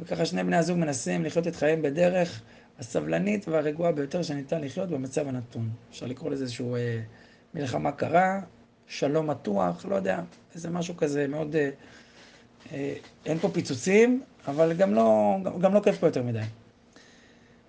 וככה 0.00 0.24
שני 0.24 0.44
בני 0.44 0.56
הזוג 0.56 0.78
מנסים 0.78 1.24
לחיות 1.24 1.46
את 1.46 1.56
חייהם 1.56 1.82
בדרך 1.82 2.42
הסבלנית 2.78 3.48
והרגועה 3.48 3.92
ביותר 3.92 4.22
שניתן 4.22 4.60
לחיות 4.60 4.88
במצב 4.88 5.28
הנתון. 5.28 5.70
אפשר 5.90 6.06
לקרוא 6.06 6.30
לזה 6.30 6.44
איזשהו 6.44 6.76
אה, 6.76 7.00
מלחמה 7.54 7.92
קרה, 7.92 8.40
שלום 8.86 9.30
מתוח, 9.30 9.86
לא 9.86 9.96
יודע, 9.96 10.20
איזה 10.54 10.70
משהו 10.70 10.96
כזה 10.96 11.26
מאוד... 11.26 11.56
אה, 11.56 11.70
אה, 12.72 12.94
אין 13.26 13.38
פה 13.38 13.48
פיצוצים, 13.48 14.22
אבל 14.46 14.72
גם 14.72 14.94
לא, 14.94 15.36
גם, 15.44 15.60
גם 15.60 15.74
לא 15.74 15.80
כיף 15.80 15.98
פה 15.98 16.06
יותר 16.06 16.22
מדי. 16.22 16.42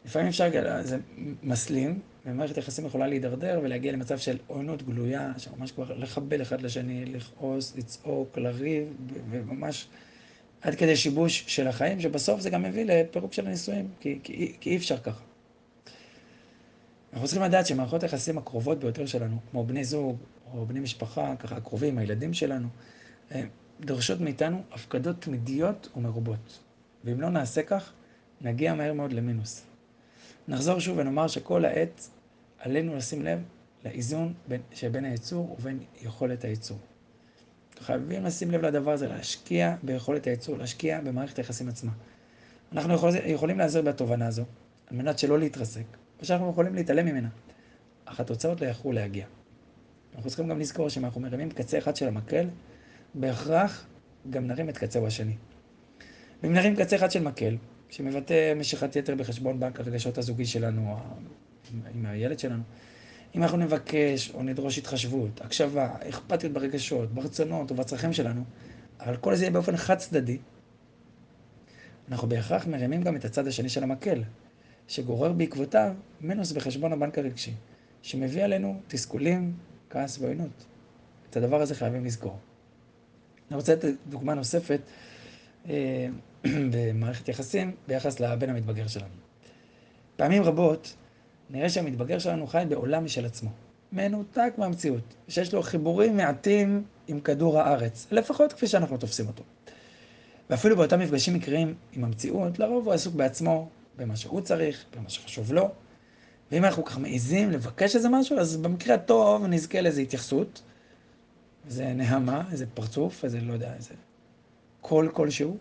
לפעמים 0.06 0.28
אפשר, 0.28 0.50
זה 0.82 0.98
מסלים, 1.44 2.00
ומערכת 2.26 2.58
יחסים 2.58 2.86
יכולה 2.86 3.08
להידרדר 3.08 3.60
ולהגיע 3.64 3.92
למצב 3.92 4.18
של 4.18 4.38
עוינות 4.48 4.84
גלויה, 4.84 5.32
שממש 5.38 5.72
כבר 5.72 5.98
לחבל 5.98 6.42
אחד 6.42 6.62
לשני, 6.62 7.06
לכעוס, 7.06 7.76
לצעוק, 7.78 8.38
לריב, 8.38 8.88
וממש 9.30 9.88
עד 10.62 10.76
כדי 10.76 10.96
שיבוש 10.96 11.44
של 11.48 11.68
החיים, 11.68 12.00
שבסוף 12.00 12.42
זה 12.42 12.50
גם 12.50 12.64
מביא 12.64 12.86
לפירוק 12.86 13.34
של 13.34 13.48
הנישואים, 13.48 13.90
כי, 14.00 14.20
כי, 14.24 14.56
כי 14.60 14.70
אי 14.70 14.78
אפשר 14.78 14.98
ככה. 14.98 15.24
אנחנו 17.14 17.28
צריכים 17.28 17.44
לדעת 17.44 17.68
שמערכות 17.68 18.04
היחסים 18.04 18.38
הקרובות 18.38 18.80
ביותר 18.80 19.06
שלנו, 19.06 19.38
כמו 19.52 19.64
בני 19.64 19.84
זוג 19.84 20.18
או 20.54 20.66
בני 20.66 20.80
משפחה, 20.80 21.36
ככה 21.40 21.56
הקרובים, 21.56 21.98
הילדים 21.98 22.34
שלנו, 22.34 22.68
דורשות 23.82 24.22
מאיתנו 24.22 24.62
הפקדות 24.72 25.22
תמידיות 25.22 25.90
ומרובות. 25.96 26.60
ואם 27.04 27.22
לא 27.22 27.30
נעשה 27.30 27.64
כך, 27.64 27.94
נגיע 28.42 28.74
מהר 28.74 28.94
מאוד 28.94 29.14
למינוס. 29.14 29.66
נחזור 30.48 30.80
שוב 30.80 30.98
ונאמר 30.98 31.28
שכל 31.28 31.66
העת 31.66 32.10
עלינו 32.60 32.96
לשים 32.96 33.22
לב 33.22 33.40
לאיזון 33.86 34.34
בין, 34.48 34.62
שבין 34.72 35.06
הייצור 35.06 35.56
ובין 35.60 35.80
יכולת 36.02 36.44
הייצור. 36.44 36.78
חייבים 37.80 38.24
לשים 38.24 38.52
לב 38.52 38.66
לדבר 38.66 38.92
הזה, 38.92 39.08
להשקיע 39.08 39.76
ביכולת 39.84 40.28
הייצור, 40.28 40.58
להשקיע 40.58 41.02
במערכת 41.02 41.38
היחסים 41.38 41.70
עצמה. 41.70 41.92
אנחנו 42.72 42.94
יכול, 42.94 43.10
יכולים 43.26 43.58
להיעזר 43.58 43.82
בתובנה 43.82 44.28
הזו, 44.28 44.44
על 44.88 44.98
מנת 44.98 45.20
שלא 45.20 45.40
להתרסק, 45.40 45.86
או 46.20 46.26
שאנחנו 46.26 46.50
יכולים 46.50 46.76
להתעלם 46.76 47.06
ממנה, 47.06 47.30
אך 48.06 48.20
התוצאות 48.20 48.62
לא 48.62 48.66
יכלו 48.66 48.92
להגיע. 48.92 49.26
אנחנו 50.16 50.30
צריכים 50.30 50.48
גם 50.48 50.60
לזכור 50.60 50.90
שאם 50.90 51.06
אנחנו 51.06 51.22
מרימים 51.22 51.50
קצה 51.50 51.78
אחד 51.78 51.96
של 51.96 52.08
המקל, 52.08 52.48
בהכרח 53.14 53.86
גם 54.30 54.48
נרים 54.48 54.70
את 54.70 54.78
קצהו 54.78 55.08
השני. 55.08 55.36
ואם 56.44 56.54
נרים 56.54 56.76
קצה 56.76 56.96
אחד 56.96 57.12
של 57.12 57.24
מקל, 57.24 57.58
שמבטא 57.90 58.54
משיכת 58.56 58.96
יתר 58.96 59.16
בחשבון 59.16 59.60
בנק 59.60 59.80
הרגשות 59.80 60.18
הזוגי 60.18 60.46
שלנו, 60.46 60.98
עם 61.94 62.06
הילד 62.06 62.40
שלנו, 62.40 62.64
אם 63.36 63.44
אנחנו 63.44 63.58
נבקש 63.58 64.32
או 64.34 64.44
נדרוש 64.44 64.78
התחשבות, 64.78 65.42
הקשבה, 65.42 65.96
אכפתיות 66.10 66.54
ברגשות, 66.54 67.14
ברצונות 67.14 67.72
ובצרכים 67.72 68.14
שלנו, 68.14 68.44
אבל 69.00 69.18
כל 69.18 69.36
זה 69.36 69.44
יהיה 69.44 69.52
באופן 69.52 69.78
חד 69.78 69.98
צדדי, 69.98 70.38
אנחנו 72.12 72.30
בהכרח 72.30 72.68
מרימים 72.68 73.02
גם 73.02 73.16
את 73.16 73.26
הצד 73.26 73.48
השני 73.48 73.70
של 73.70 73.84
המקל, 73.84 74.24
שגורר 74.88 75.34
בעקבותיו 75.34 75.94
מינוס 76.22 76.52
בחשבון 76.52 76.94
הבנק 76.94 77.18
הרגשי, 77.18 77.54
שמביא 78.02 78.44
עלינו 78.44 78.82
תסכולים, 78.88 79.54
כעס 79.90 80.20
ועוינות. 80.20 80.66
את 81.30 81.38
הדבר 81.38 81.62
הזה 81.62 81.76
חייבים 81.76 82.06
לזכור. 82.06 82.40
אני 83.50 83.56
רוצה 83.56 83.74
לתת 83.76 83.94
דוגמה 84.10 84.34
נוספת 84.34 84.82
אה, 85.70 86.08
במערכת 86.72 87.30
יחסים 87.30 87.76
ביחס 87.88 88.20
לבן 88.20 88.50
המתבגר 88.50 88.88
שלנו. 88.88 89.14
פעמים 90.16 90.44
רבות 90.44 90.96
נראה 91.50 91.70
שהמתבגר 91.70 92.20
שלנו 92.20 92.48
חי 92.48 92.64
בעולם 92.70 93.06
משל 93.06 93.26
עצמו. 93.26 93.50
מנותק 93.92 94.54
מהמציאות, 94.58 95.16
שיש 95.28 95.54
לו 95.54 95.64
חיבורים 95.64 96.18
מעטים 96.18 96.84
עם 97.08 97.20
כדור 97.20 97.60
הארץ, 97.60 98.08
לפחות 98.12 98.54
כפי 98.54 98.68
שאנחנו 98.68 98.98
תופסים 98.98 99.28
אותו. 99.28 99.44
ואפילו 100.50 100.76
באותם 100.76 101.00
מפגשים 101.00 101.34
מקריים 101.34 101.74
עם 101.94 102.04
המציאות, 102.04 102.60
לרוב 102.60 102.86
הוא 102.86 102.94
עסוק 102.94 103.16
בעצמו, 103.16 103.70
במה 103.98 104.16
שהוא 104.16 104.42
צריך, 104.42 104.86
במה 104.96 105.10
שחשוב 105.10 105.54
לו. 105.54 105.72
ואם 106.52 106.66
אנחנו 106.66 106.86
ככה 106.86 107.00
מעיזים 107.00 107.52
לבקש 107.52 107.96
איזה 107.96 108.10
משהו, 108.10 108.40
אז 108.40 108.58
במקרה 108.58 108.96
הטוב 108.96 109.46
נזכה 109.46 109.82
לאיזו 109.82 110.02
התייחסות, 110.02 110.62
איזה 111.68 111.94
נהמה, 111.94 112.44
איזה 112.52 112.66
פרצוף, 112.74 113.26
איזה, 113.26 113.42
לא 113.42 113.54
יודע, 113.54 113.74
איזה 113.74 113.94
קול 114.82 115.12
כלשהו. 115.14 115.58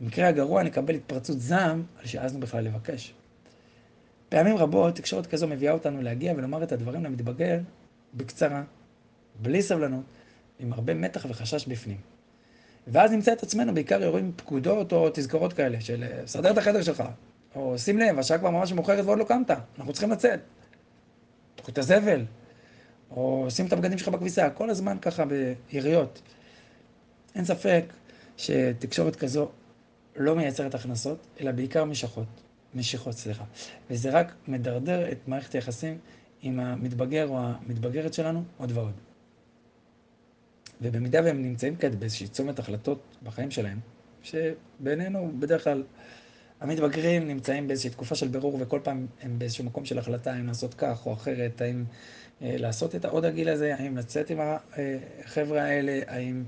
במקרה 0.00 0.28
הגרוע 0.28 0.62
נקבל 0.62 0.94
התפרצות 0.94 1.40
זעם 1.40 1.82
על 2.00 2.06
שהעזנו 2.06 2.40
בכלל 2.40 2.64
לבקש. 2.64 3.14
פעמים 4.28 4.56
רבות 4.56 4.96
תקשורת 4.96 5.26
כזו 5.26 5.48
מביאה 5.48 5.72
אותנו 5.72 6.02
להגיע 6.02 6.32
ולומר 6.36 6.62
את 6.62 6.72
הדברים 6.72 7.04
למתבגר 7.04 7.58
בקצרה, 8.14 8.62
בלי 9.42 9.62
סבלנות, 9.62 10.04
עם 10.58 10.72
הרבה 10.72 10.94
מתח 10.94 11.26
וחשש 11.28 11.66
בפנים. 11.66 11.96
ואז 12.86 13.12
נמצא 13.12 13.32
את 13.32 13.42
עצמנו 13.42 13.74
בעיקר 13.74 14.02
יורים 14.02 14.32
פקודות 14.36 14.92
או 14.92 15.08
תזכורות 15.14 15.52
כאלה 15.52 15.80
של 15.80 16.04
סדר 16.26 16.50
את 16.50 16.58
החדר 16.58 16.82
שלך, 16.82 17.04
או 17.54 17.78
שים 17.78 17.98
לב, 17.98 18.18
השעה 18.18 18.38
כבר 18.38 18.50
ממש 18.50 18.72
מאוחרת 18.72 19.04
ועוד 19.04 19.18
לא 19.18 19.24
קמת, 19.24 19.50
אנחנו 19.78 19.92
צריכים 19.92 20.10
לצאת. 20.10 20.40
תאכלו 21.56 21.72
את 21.72 21.78
הזבל, 21.78 22.24
או 23.10 23.46
שים 23.50 23.66
את 23.66 23.72
הבגדים 23.72 23.98
שלך 23.98 24.08
בכביסה, 24.08 24.50
כל 24.50 24.70
הזמן 24.70 24.98
ככה 25.02 25.24
ביריות. 25.24 26.22
אין 27.34 27.44
ספק 27.44 27.84
שתקשורת 28.36 29.16
כזו 29.16 29.48
לא 30.16 30.36
מייצרת 30.36 30.74
הכנסות, 30.74 31.18
אלא 31.40 31.52
בעיקר 31.52 31.84
משכות, 31.84 32.26
משיכות, 32.76 33.14
סליחה. 33.14 33.44
וזה 33.90 34.10
רק 34.10 34.34
מדרדר 34.48 35.12
את 35.12 35.28
מערכת 35.28 35.52
היחסים 35.52 35.98
עם 36.42 36.60
המתבגר 36.60 37.28
או 37.28 37.38
המתבגרת 37.38 38.14
שלנו 38.14 38.44
עוד 38.58 38.72
ועוד. 38.72 38.92
ובמידה 40.82 41.20
והם 41.24 41.42
נמצאים 41.42 41.76
כעת 41.76 41.94
באיזושהי 41.94 42.28
צומת 42.28 42.58
החלטות 42.58 43.16
בחיים 43.22 43.50
שלהם, 43.50 43.80
שבינינו 44.22 45.32
בדרך 45.38 45.64
כלל 45.64 45.82
המתבגרים 46.60 47.28
נמצאים 47.28 47.68
באיזושהי 47.68 47.90
תקופה 47.90 48.14
של 48.14 48.28
בירור 48.28 48.58
וכל 48.60 48.80
פעם 48.82 49.06
הם 49.22 49.38
באיזשהו 49.38 49.64
מקום 49.64 49.84
של 49.84 49.98
החלטה 49.98 50.32
האם 50.32 50.46
לעשות 50.46 50.74
כך 50.74 51.06
או 51.06 51.12
אחרת, 51.12 51.60
האם 51.60 51.84
אה, 52.42 52.56
לעשות 52.58 52.94
את 52.94 53.04
העוד 53.04 53.24
הגיל 53.24 53.48
הזה, 53.48 53.74
האם 53.74 53.96
לצאת 53.96 54.30
עם 54.30 54.38
החבר'ה 54.40 55.62
האלה, 55.62 56.00
האם 56.06 56.44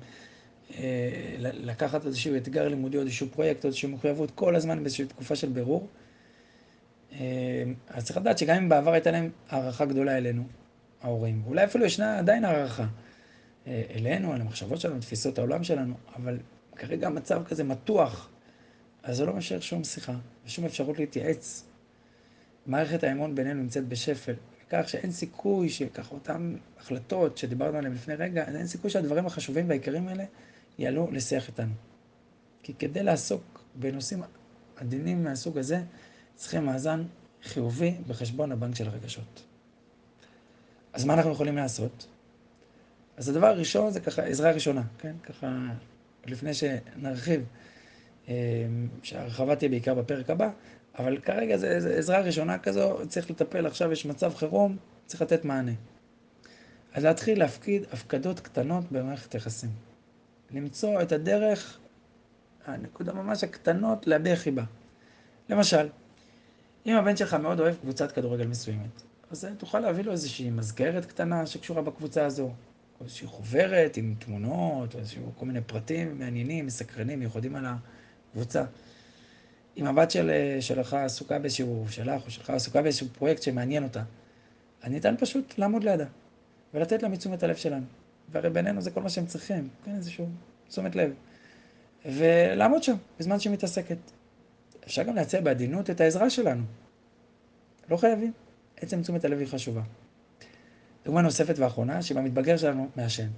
אה, 0.78 1.34
לקחת 1.38 2.06
איזשהו 2.06 2.36
אתגר 2.36 2.68
לימודי, 2.68 2.98
איזשהו 2.98 3.26
פרויקט, 3.28 3.64
איזושהי 3.64 3.88
מחויבות, 3.88 4.30
כל 4.30 4.56
הזמן 4.56 4.82
באיזושהי 4.82 5.06
תקופה 5.06 5.36
של 5.36 5.48
בירור. 5.48 5.88
אה, 7.12 7.62
אז 7.88 8.04
צריך 8.04 8.16
לדעת 8.16 8.38
שגם 8.38 8.56
אם 8.56 8.68
בעבר 8.68 8.92
הייתה 8.92 9.10
להם 9.10 9.30
הערכה 9.48 9.84
גדולה 9.84 10.16
אלינו, 10.16 10.44
ההורים, 11.02 11.42
ואולי 11.44 11.64
אפילו 11.64 11.84
ישנה 11.84 12.18
עדיין 12.18 12.44
הערכה 12.44 12.86
אלינו, 13.66 14.32
על 14.32 14.40
המחשבות 14.40 14.80
שלנו, 14.80 15.00
תפיסות 15.00 15.38
העולם 15.38 15.64
שלנו, 15.64 15.94
אבל 16.16 16.38
כרגע 16.76 17.06
המצב 17.06 17.44
כזה 17.44 17.64
מתוח, 17.64 18.28
אז 19.02 19.16
זה 19.16 19.26
לא 19.26 19.32
משאיר 19.32 19.60
שום 19.60 19.84
שיחה 19.84 20.14
ושום 20.46 20.64
אפשרות 20.64 20.98
להתייעץ. 20.98 21.64
מערכת 22.66 23.04
האמון 23.04 23.34
בינינו 23.34 23.62
נמצאת 23.62 23.88
בשפל, 23.88 24.34
כך 24.70 24.88
שאין 24.88 25.10
סיכוי 25.10 25.68
שככה 25.68 26.14
אותן 26.14 26.56
החלטות 26.78 27.38
שדיברנו 27.38 27.78
עליהן 27.78 27.94
לפני 27.94 28.14
רגע, 28.14 28.44
אין 28.44 28.66
סיכוי 28.66 28.90
שהדברים 28.90 29.26
החשובים 29.26 29.68
והעיקרים 29.68 30.08
האלה 30.08 30.24
יעלו 30.78 31.08
לשיח 31.12 31.48
איתנו. 31.48 31.72
כי 32.62 32.74
כדי 32.74 33.02
לעסוק 33.02 33.64
בנושאים 33.74 34.22
עדינים 34.76 35.24
מהסוג 35.24 35.58
הזה, 35.58 35.82
צריכים 36.38 36.66
מאזן 36.66 37.02
חיובי 37.42 37.94
בחשבון 38.06 38.52
הבנק 38.52 38.74
של 38.74 38.88
הרגשות. 38.88 39.42
אז 40.92 41.04
מה 41.04 41.14
אנחנו 41.14 41.32
יכולים 41.32 41.56
לעשות? 41.56 42.06
אז 43.16 43.28
הדבר 43.28 43.46
הראשון 43.46 43.90
זה 43.90 44.00
ככה 44.00 44.22
עזרה 44.22 44.50
ראשונה, 44.50 44.82
כן? 44.98 45.12
ככה, 45.22 45.66
לפני 46.26 46.54
שנרחיב, 46.54 47.44
אה, 48.28 48.34
שההרחבה 49.02 49.56
תהיה 49.56 49.68
בעיקר 49.68 49.94
בפרק 49.94 50.30
הבא, 50.30 50.50
אבל 50.98 51.18
כרגע 51.20 51.56
זה, 51.56 51.80
זה 51.80 51.94
עזרה 51.98 52.20
ראשונה 52.20 52.58
כזו, 52.58 52.98
צריך 53.08 53.30
לטפל, 53.30 53.66
עכשיו 53.66 53.92
יש 53.92 54.06
מצב 54.06 54.34
חירום, 54.34 54.76
צריך 55.06 55.22
לתת 55.22 55.44
מענה. 55.44 55.72
אז 56.94 57.04
להתחיל 57.04 57.38
להפקיד 57.38 57.82
הפקדות 57.92 58.40
קטנות 58.40 58.92
במערכת 58.92 59.34
יחסים. 59.34 59.70
למצוא 60.50 61.02
את 61.02 61.12
הדרך, 61.12 61.78
הנקודה 62.66 63.12
ממש 63.12 63.44
הקטנות, 63.44 64.06
להביע 64.06 64.36
חיבה. 64.36 64.64
למשל, 65.48 65.88
אם 66.86 66.96
הבן 66.96 67.16
שלך 67.16 67.34
מאוד 67.34 67.60
אוהב 67.60 67.74
קבוצת 67.74 68.12
כדורגל 68.12 68.46
מסוימת, 68.46 69.02
אז 69.30 69.48
תוכל 69.58 69.80
להביא 69.80 70.04
לו 70.04 70.12
איזושהי 70.12 70.50
מסגרת 70.50 71.04
קטנה 71.04 71.46
שקשורה 71.46 71.82
בקבוצה 71.82 72.24
הזו, 72.24 72.44
או 73.00 73.04
איזושהי 73.04 73.26
חוברת 73.26 73.96
עם 73.96 74.14
תמונות, 74.18 74.94
או 74.94 74.98
איזשהו 74.98 75.32
כל 75.36 75.46
מיני 75.46 75.60
פרטים 75.60 76.18
מעניינים, 76.18 76.66
מסקרנים, 76.66 77.18
מיוחדים 77.18 77.56
על 77.56 77.64
הקבוצה. 78.30 78.64
אם 79.76 79.86
הבת 79.86 80.10
של, 80.10 80.30
שלך 80.60 80.94
עסוקה 80.94 81.38
באיזשהו, 81.38 81.86
שלך 81.90 82.22
או 82.26 82.30
שלך 82.30 82.50
עסוקה 82.50 82.82
באיזשהו 82.82 83.06
פרויקט 83.12 83.42
שמעניין 83.42 83.84
אותה, 83.84 84.02
אז 84.82 84.90
ניתן 84.90 85.14
פשוט 85.18 85.58
לעמוד 85.58 85.84
לידה 85.84 86.06
ולתת 86.74 87.02
לה 87.02 87.08
מתשומת 87.08 87.42
הלב 87.42 87.56
שלנו. 87.56 87.86
והרי 88.32 88.50
בינינו 88.50 88.80
זה 88.80 88.90
כל 88.90 89.02
מה 89.02 89.08
שהם 89.08 89.26
צריכים, 89.26 89.68
כן, 89.84 89.94
איזשהו 89.96 90.28
תשומת 90.68 90.96
לב. 90.96 91.14
ולעמוד 92.06 92.82
שם 92.82 92.94
בזמן 93.18 93.40
שהיא 93.40 93.52
מתעסקת. 93.52 93.96
אפשר 94.88 95.02
גם 95.02 95.16
להציע 95.16 95.40
בעדינות 95.40 95.90
את 95.90 96.00
העזרה 96.00 96.30
שלנו. 96.30 96.64
לא 97.90 97.96
חייבים. 97.96 98.32
עצם 98.76 99.02
תשומת 99.02 99.24
הלב 99.24 99.38
היא 99.38 99.46
חשובה. 99.48 99.82
דוגמה 101.04 101.22
נוספת 101.22 101.58
ואחרונה, 101.58 102.02
שבמתבגר 102.02 102.56
שלנו 102.56 102.88
מעשן. 102.96 103.28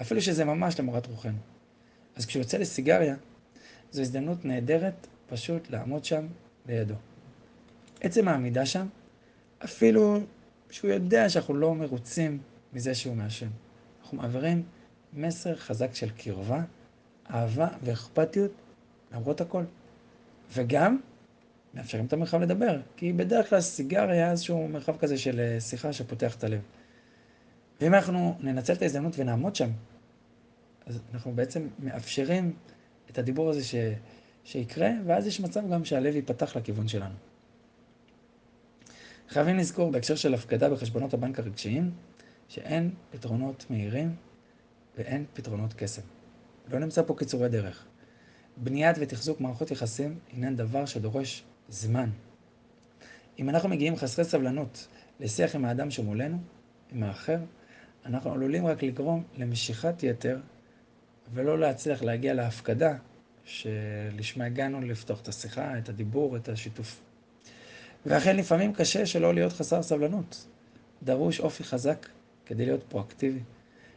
אפילו 0.00 0.22
שזה 0.22 0.44
ממש 0.44 0.80
למורת 0.80 1.06
רוחנו. 1.06 1.38
אז 2.16 2.26
כשהוא 2.26 2.40
יוצא 2.40 2.58
לסיגריה, 2.58 3.16
זו 3.92 4.00
הזדמנות 4.00 4.44
נהדרת 4.44 5.06
פשוט 5.28 5.70
לעמוד 5.70 6.04
שם 6.04 6.26
לידו. 6.66 6.94
עצם 8.00 8.28
העמידה 8.28 8.66
שם, 8.66 8.86
אפילו 9.64 10.18
שהוא 10.70 10.90
יודע 10.90 11.28
שאנחנו 11.28 11.54
לא 11.54 11.74
מרוצים 11.74 12.38
מזה 12.72 12.94
שהוא 12.94 13.16
מעשן. 13.16 13.48
אנחנו 14.02 14.16
מעבירים 14.18 14.62
מסר 15.12 15.56
חזק 15.56 15.94
של 15.94 16.10
קרבה, 16.10 16.62
אהבה 17.30 17.68
ואכפתיות 17.82 18.52
למרות 19.12 19.40
הכל. 19.40 19.62
וגם 20.52 20.98
מאפשרים 21.74 22.06
את 22.06 22.12
המרחב 22.12 22.40
לדבר, 22.40 22.80
כי 22.96 23.12
בדרך 23.12 23.50
כלל 23.50 23.60
סיגריה 23.60 24.30
איזשהו 24.30 24.68
מרחב 24.68 24.96
כזה 24.96 25.18
של 25.18 25.40
אה, 25.40 25.60
שיחה 25.60 25.92
שפותח 25.92 26.36
את 26.36 26.44
הלב. 26.44 26.60
ואם 27.80 27.94
אנחנו 27.94 28.36
ננצל 28.40 28.72
את 28.72 28.82
ההזדמנות 28.82 29.18
ונעמוד 29.18 29.56
שם, 29.56 29.70
אז 30.86 30.98
אנחנו 31.14 31.32
בעצם 31.32 31.68
מאפשרים 31.78 32.52
את 33.10 33.18
הדיבור 33.18 33.50
הזה 33.50 33.64
ש... 33.64 33.74
שיקרה, 34.46 34.90
ואז 35.06 35.26
יש 35.26 35.40
מצב 35.40 35.70
גם 35.70 35.84
שהלב 35.84 36.16
ייפתח 36.16 36.56
לכיוון 36.56 36.88
שלנו. 36.88 37.14
חייבים 39.28 39.56
לזכור 39.56 39.90
בהקשר 39.90 40.14
של 40.14 40.34
הפקדה 40.34 40.70
בחשבונות 40.70 41.14
הבנק 41.14 41.38
הרגשיים, 41.38 41.90
שאין 42.48 42.90
פתרונות 43.10 43.66
מהירים 43.70 44.14
ואין 44.98 45.24
פתרונות 45.34 45.74
קסם. 45.76 46.02
לא 46.70 46.78
נמצא 46.78 47.02
פה 47.02 47.14
קיצורי 47.18 47.48
דרך. 47.48 47.86
בניית 48.56 48.96
ותחזוק 49.00 49.40
מערכות 49.40 49.70
יחסים 49.70 50.18
הינן 50.32 50.56
דבר 50.56 50.86
שדורש 50.86 51.44
זמן. 51.68 52.10
אם 53.38 53.48
אנחנו 53.48 53.68
מגיעים 53.68 53.96
חסרי 53.96 54.24
סבלנות 54.24 54.88
לשיח 55.20 55.54
עם 55.54 55.64
האדם 55.64 55.90
שמולנו, 55.90 56.38
עם 56.92 57.02
האחר, 57.02 57.38
אנחנו 58.06 58.32
עלולים 58.32 58.66
רק 58.66 58.82
לגרום 58.82 59.22
למשיכת 59.36 60.02
יתר 60.02 60.38
ולא 61.34 61.58
להצליח 61.58 62.02
להגיע 62.02 62.34
להפקדה 62.34 62.96
שלשמה 63.44 64.44
הגענו 64.44 64.80
לפתוח 64.80 65.20
את 65.20 65.28
השיחה, 65.28 65.78
את 65.78 65.88
הדיבור, 65.88 66.36
את 66.36 66.48
השיתוף. 66.48 67.00
ואכן 68.06 68.36
לפעמים 68.36 68.72
קשה 68.72 69.06
שלא 69.06 69.34
להיות 69.34 69.52
חסר 69.52 69.82
סבלנות. 69.82 70.46
דרוש 71.02 71.40
אופי 71.40 71.64
חזק 71.64 72.06
כדי 72.46 72.66
להיות 72.66 72.82
פרואקטיבי. 72.82 73.40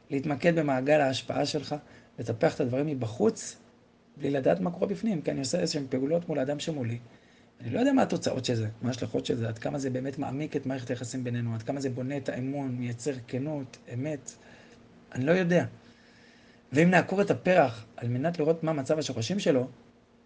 להתמקד 0.10 0.60
במעגל 0.60 1.02
ההשפעה 1.02 1.46
שלך, 1.46 1.76
לטפח 2.20 2.56
את 2.56 2.62
הדברים 2.62 2.88
מבחוץ, 2.88 3.58
בלי 4.20 4.30
לדעת 4.30 4.60
מה 4.60 4.72
קורה 4.72 4.88
בפנים, 4.88 5.22
כי 5.22 5.32
אני 5.32 5.40
עושה 5.40 5.60
איזשהן 5.60 5.84
פעולות 5.90 6.30
מול 6.30 6.40
האדם 6.40 6.60
שמולי. 6.60 6.98
אני 7.62 7.70
לא 7.70 7.80
יודע 7.80 7.94
מה 7.94 8.02
התוצאות 8.02 8.46
של 8.46 8.56
זה, 8.56 8.68
מה 8.82 8.90
ההשלכות 8.90 9.26
של 9.26 9.36
זה, 9.36 9.48
עד 9.48 9.58
כמה 9.58 9.80
זה 9.80 9.90
באמת 9.90 10.20
מעמיק 10.20 10.56
את 10.56 10.66
מערכת 10.66 10.90
היחסים 10.90 11.24
בינינו, 11.24 11.56
עד 11.56 11.64
כמה 11.64 11.82
זה 11.82 11.90
בונה 11.90 12.18
את 12.18 12.30
האמון, 12.30 12.76
מייצר 12.76 13.12
כנות, 13.28 13.78
אמת. 13.94 14.32
אני 15.16 15.26
לא 15.26 15.32
יודע. 15.32 15.66
ואם 16.74 16.90
נעקור 16.90 17.22
את 17.22 17.32
הפרח 17.32 17.86
על 17.98 18.08
מנת 18.08 18.40
לראות 18.40 18.64
מה 18.64 18.74
מצב 18.74 19.00
השורשים 19.00 19.40
שלו, 19.40 19.68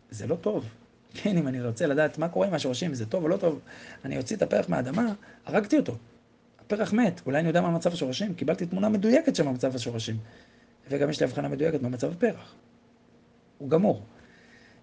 זה 0.09 0.27
לא 0.27 0.35
טוב. 0.35 0.69
כן, 1.17 1.37
אם 1.37 1.47
אני 1.47 1.61
רוצה 1.61 1.87
לדעת 1.87 2.17
מה 2.17 2.29
קורה 2.29 2.47
עם 2.47 2.53
השורשים, 2.53 2.93
זה 2.93 3.05
טוב 3.05 3.23
או 3.23 3.27
לא 3.27 3.37
טוב, 3.37 3.59
אני 4.05 4.17
אוציא 4.17 4.35
את 4.35 4.41
הפרח 4.41 4.69
מהאדמה, 4.69 5.13
הרגתי 5.45 5.77
אותו. 5.77 5.97
הפרח 6.59 6.93
מת, 6.93 7.21
אולי 7.25 7.39
אני 7.39 7.47
יודע 7.47 7.61
מה 7.61 7.71
מצב 7.71 7.93
השורשים, 7.93 8.33
קיבלתי 8.33 8.65
תמונה 8.65 8.89
מדויקת 8.89 9.35
שם 9.35 9.45
במצב 9.45 9.75
השורשים. 9.75 10.17
וגם 10.89 11.09
יש 11.09 11.19
לי 11.19 11.25
הבחנה 11.25 11.47
מדויקת 11.47 11.81
מה 11.81 11.89
מצב 11.89 12.11
הפרח. 12.11 12.55
הוא 13.63 13.69
גמור. 13.69 14.01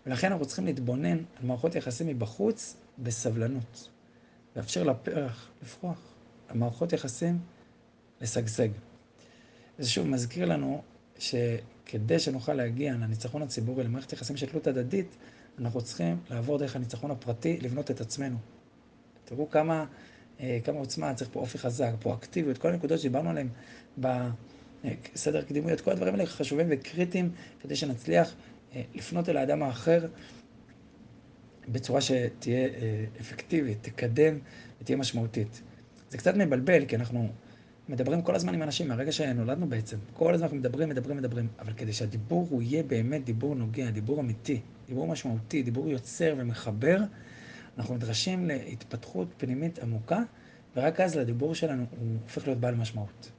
ולכן 0.06 0.32
אנחנו 0.32 0.46
צריכים 0.46 0.66
להתבונן 0.66 1.16
על 1.16 1.42
מערכות 1.42 1.74
יחסים 1.74 2.06
מבחוץ 2.06 2.76
בסבלנות. 2.98 3.88
לאפשר 4.56 4.82
לפרח 4.82 5.48
לפרוח, 5.62 5.98
למערכות 6.50 6.92
יחסים 6.92 7.38
לשגשג. 8.20 8.68
זה 9.78 9.90
שוב 9.90 10.06
מזכיר 10.06 10.44
לנו 10.44 10.82
שכדי 11.18 12.18
שנוכל 12.18 12.54
להגיע 12.54 12.92
לניצחון 12.92 13.42
הציבורי, 13.42 13.84
למערכת 13.84 14.12
יחסים 14.12 14.36
של 14.36 14.46
תלות 14.46 14.66
הדדית, 14.66 15.16
אנחנו 15.58 15.82
צריכים 15.82 16.16
לעבור 16.30 16.58
דרך 16.58 16.76
הניצחון 16.76 17.10
הפרטי, 17.10 17.58
לבנות 17.60 17.90
את 17.90 18.00
עצמנו. 18.00 18.36
תראו 19.24 19.50
כמה, 19.50 19.84
אה, 20.40 20.58
כמה 20.64 20.78
עוצמה, 20.78 21.14
צריך 21.14 21.30
פה 21.32 21.40
אופי 21.40 21.58
חזק, 21.58 21.92
פרואקטיביות, 21.98 22.58
כל 22.58 22.68
הנקודות 22.68 22.98
שדיברנו 22.98 23.30
עליהן 23.30 23.48
בסדר 23.98 25.42
קדימויות, 25.42 25.80
כל 25.80 25.90
הדברים 25.90 26.14
האלה 26.14 26.26
חשובים 26.26 26.66
וקריטיים 26.70 27.32
כדי 27.60 27.76
שנצליח 27.76 28.28
אה, 28.28 28.34
לפנות 28.94 29.28
אל 29.28 29.36
האדם 29.36 29.62
האחר 29.62 30.06
בצורה 31.68 32.00
שתהיה 32.00 32.68
אה, 32.68 33.04
אפקטיבית, 33.20 33.78
תקדם 33.82 34.38
ותהיה 34.80 34.98
משמעותית. 34.98 35.62
זה 36.10 36.18
קצת 36.18 36.34
מבלבל, 36.34 36.84
כי 36.84 36.96
אנחנו 36.96 37.28
מדברים 37.88 38.22
כל 38.22 38.34
הזמן 38.34 38.54
עם 38.54 38.62
אנשים, 38.62 38.88
מהרגע 38.88 39.12
שנולדנו 39.12 39.68
בעצם. 39.68 39.96
כל 40.14 40.34
הזמן 40.34 40.44
אנחנו 40.44 40.58
מדברים, 40.58 40.88
מדברים, 40.88 41.16
מדברים. 41.16 41.48
אבל 41.58 41.72
כדי 41.72 41.92
שהדיבור 41.92 42.46
הוא 42.50 42.62
יהיה 42.62 42.82
באמת 42.82 43.24
דיבור 43.24 43.54
נוגע, 43.54 43.90
דיבור 43.90 44.20
אמיתי, 44.20 44.60
דיבור 44.88 45.06
משמעותי, 45.06 45.62
דיבור 45.62 45.88
יוצר 45.90 46.34
ומחבר, 46.38 46.98
אנחנו 47.78 47.94
נדרשים 47.94 48.46
להתפתחות 48.46 49.28
פנימית 49.36 49.78
עמוקה, 49.78 50.20
ורק 50.76 51.00
אז 51.00 51.16
לדיבור 51.16 51.54
שלנו 51.54 51.84
הוא 51.90 52.08
הופך 52.22 52.46
להיות 52.46 52.60
בעל 52.60 52.74
משמעות. 52.74 53.30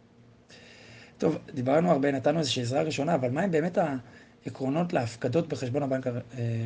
טוב, 1.17 1.37
דיברנו 1.53 1.91
הרבה, 1.91 2.11
נתנו 2.11 2.39
איזושהי 2.39 2.61
עזרה 2.61 2.81
ראשונה, 2.81 3.15
אבל 3.15 3.29
מהם 3.29 3.51
באמת 3.51 3.77
העקרונות 4.45 4.93
להפקדות 4.93 5.47
בחשבון, 5.47 5.84
הבנק, 5.84 6.08
אה, 6.08 6.13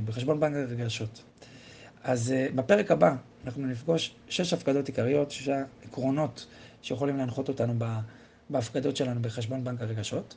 בחשבון 0.05 0.39
בנק 0.39 0.55
הרגשות? 0.55 1.23
אז 2.03 2.31
אה, 2.31 2.47
בפרק 2.55 2.91
הבא 2.91 3.15
אנחנו 3.45 3.67
נפגוש 3.67 4.15
שש 4.29 4.53
הפקדות 4.53 4.87
עיקריות, 4.87 5.31
שישה 5.31 5.63
עקרונות 5.85 6.47
שיכולים 6.81 7.17
להנחות 7.17 7.47
אותנו 7.47 7.73
בהפקדות 8.49 8.97
שלנו 8.97 9.21
בחשבון 9.21 9.63
בנק 9.63 9.81
הרגשות. 9.81 10.35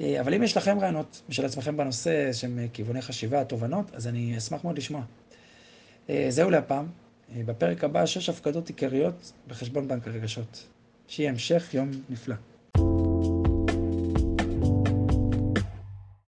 אה, 0.00 0.20
אבל 0.20 0.34
אם 0.34 0.42
יש 0.42 0.56
לכם 0.56 0.78
רעיונות 0.78 1.22
משל 1.28 1.44
עצמכם 1.44 1.76
בנושא 1.76 2.32
שהם 2.32 2.58
כיווני 2.72 3.02
חשיבה, 3.02 3.44
תובנות, 3.44 3.90
אז 3.94 4.08
אני 4.08 4.38
אשמח 4.38 4.64
מאוד 4.64 4.78
לשמוע. 4.78 5.02
זהו 6.28 6.50
להפעם. 6.50 6.86
בפרק 7.36 7.84
הבא, 7.84 8.06
שש 8.06 8.28
הפקדות 8.28 8.68
עיקריות 8.68 9.32
בחשבון 9.48 9.88
בנק 9.88 10.08
הרגשות. 10.08 10.66
שיהיה 11.08 11.30
המשך 11.30 11.74
יום 11.74 11.90
נפלא. 12.10 12.34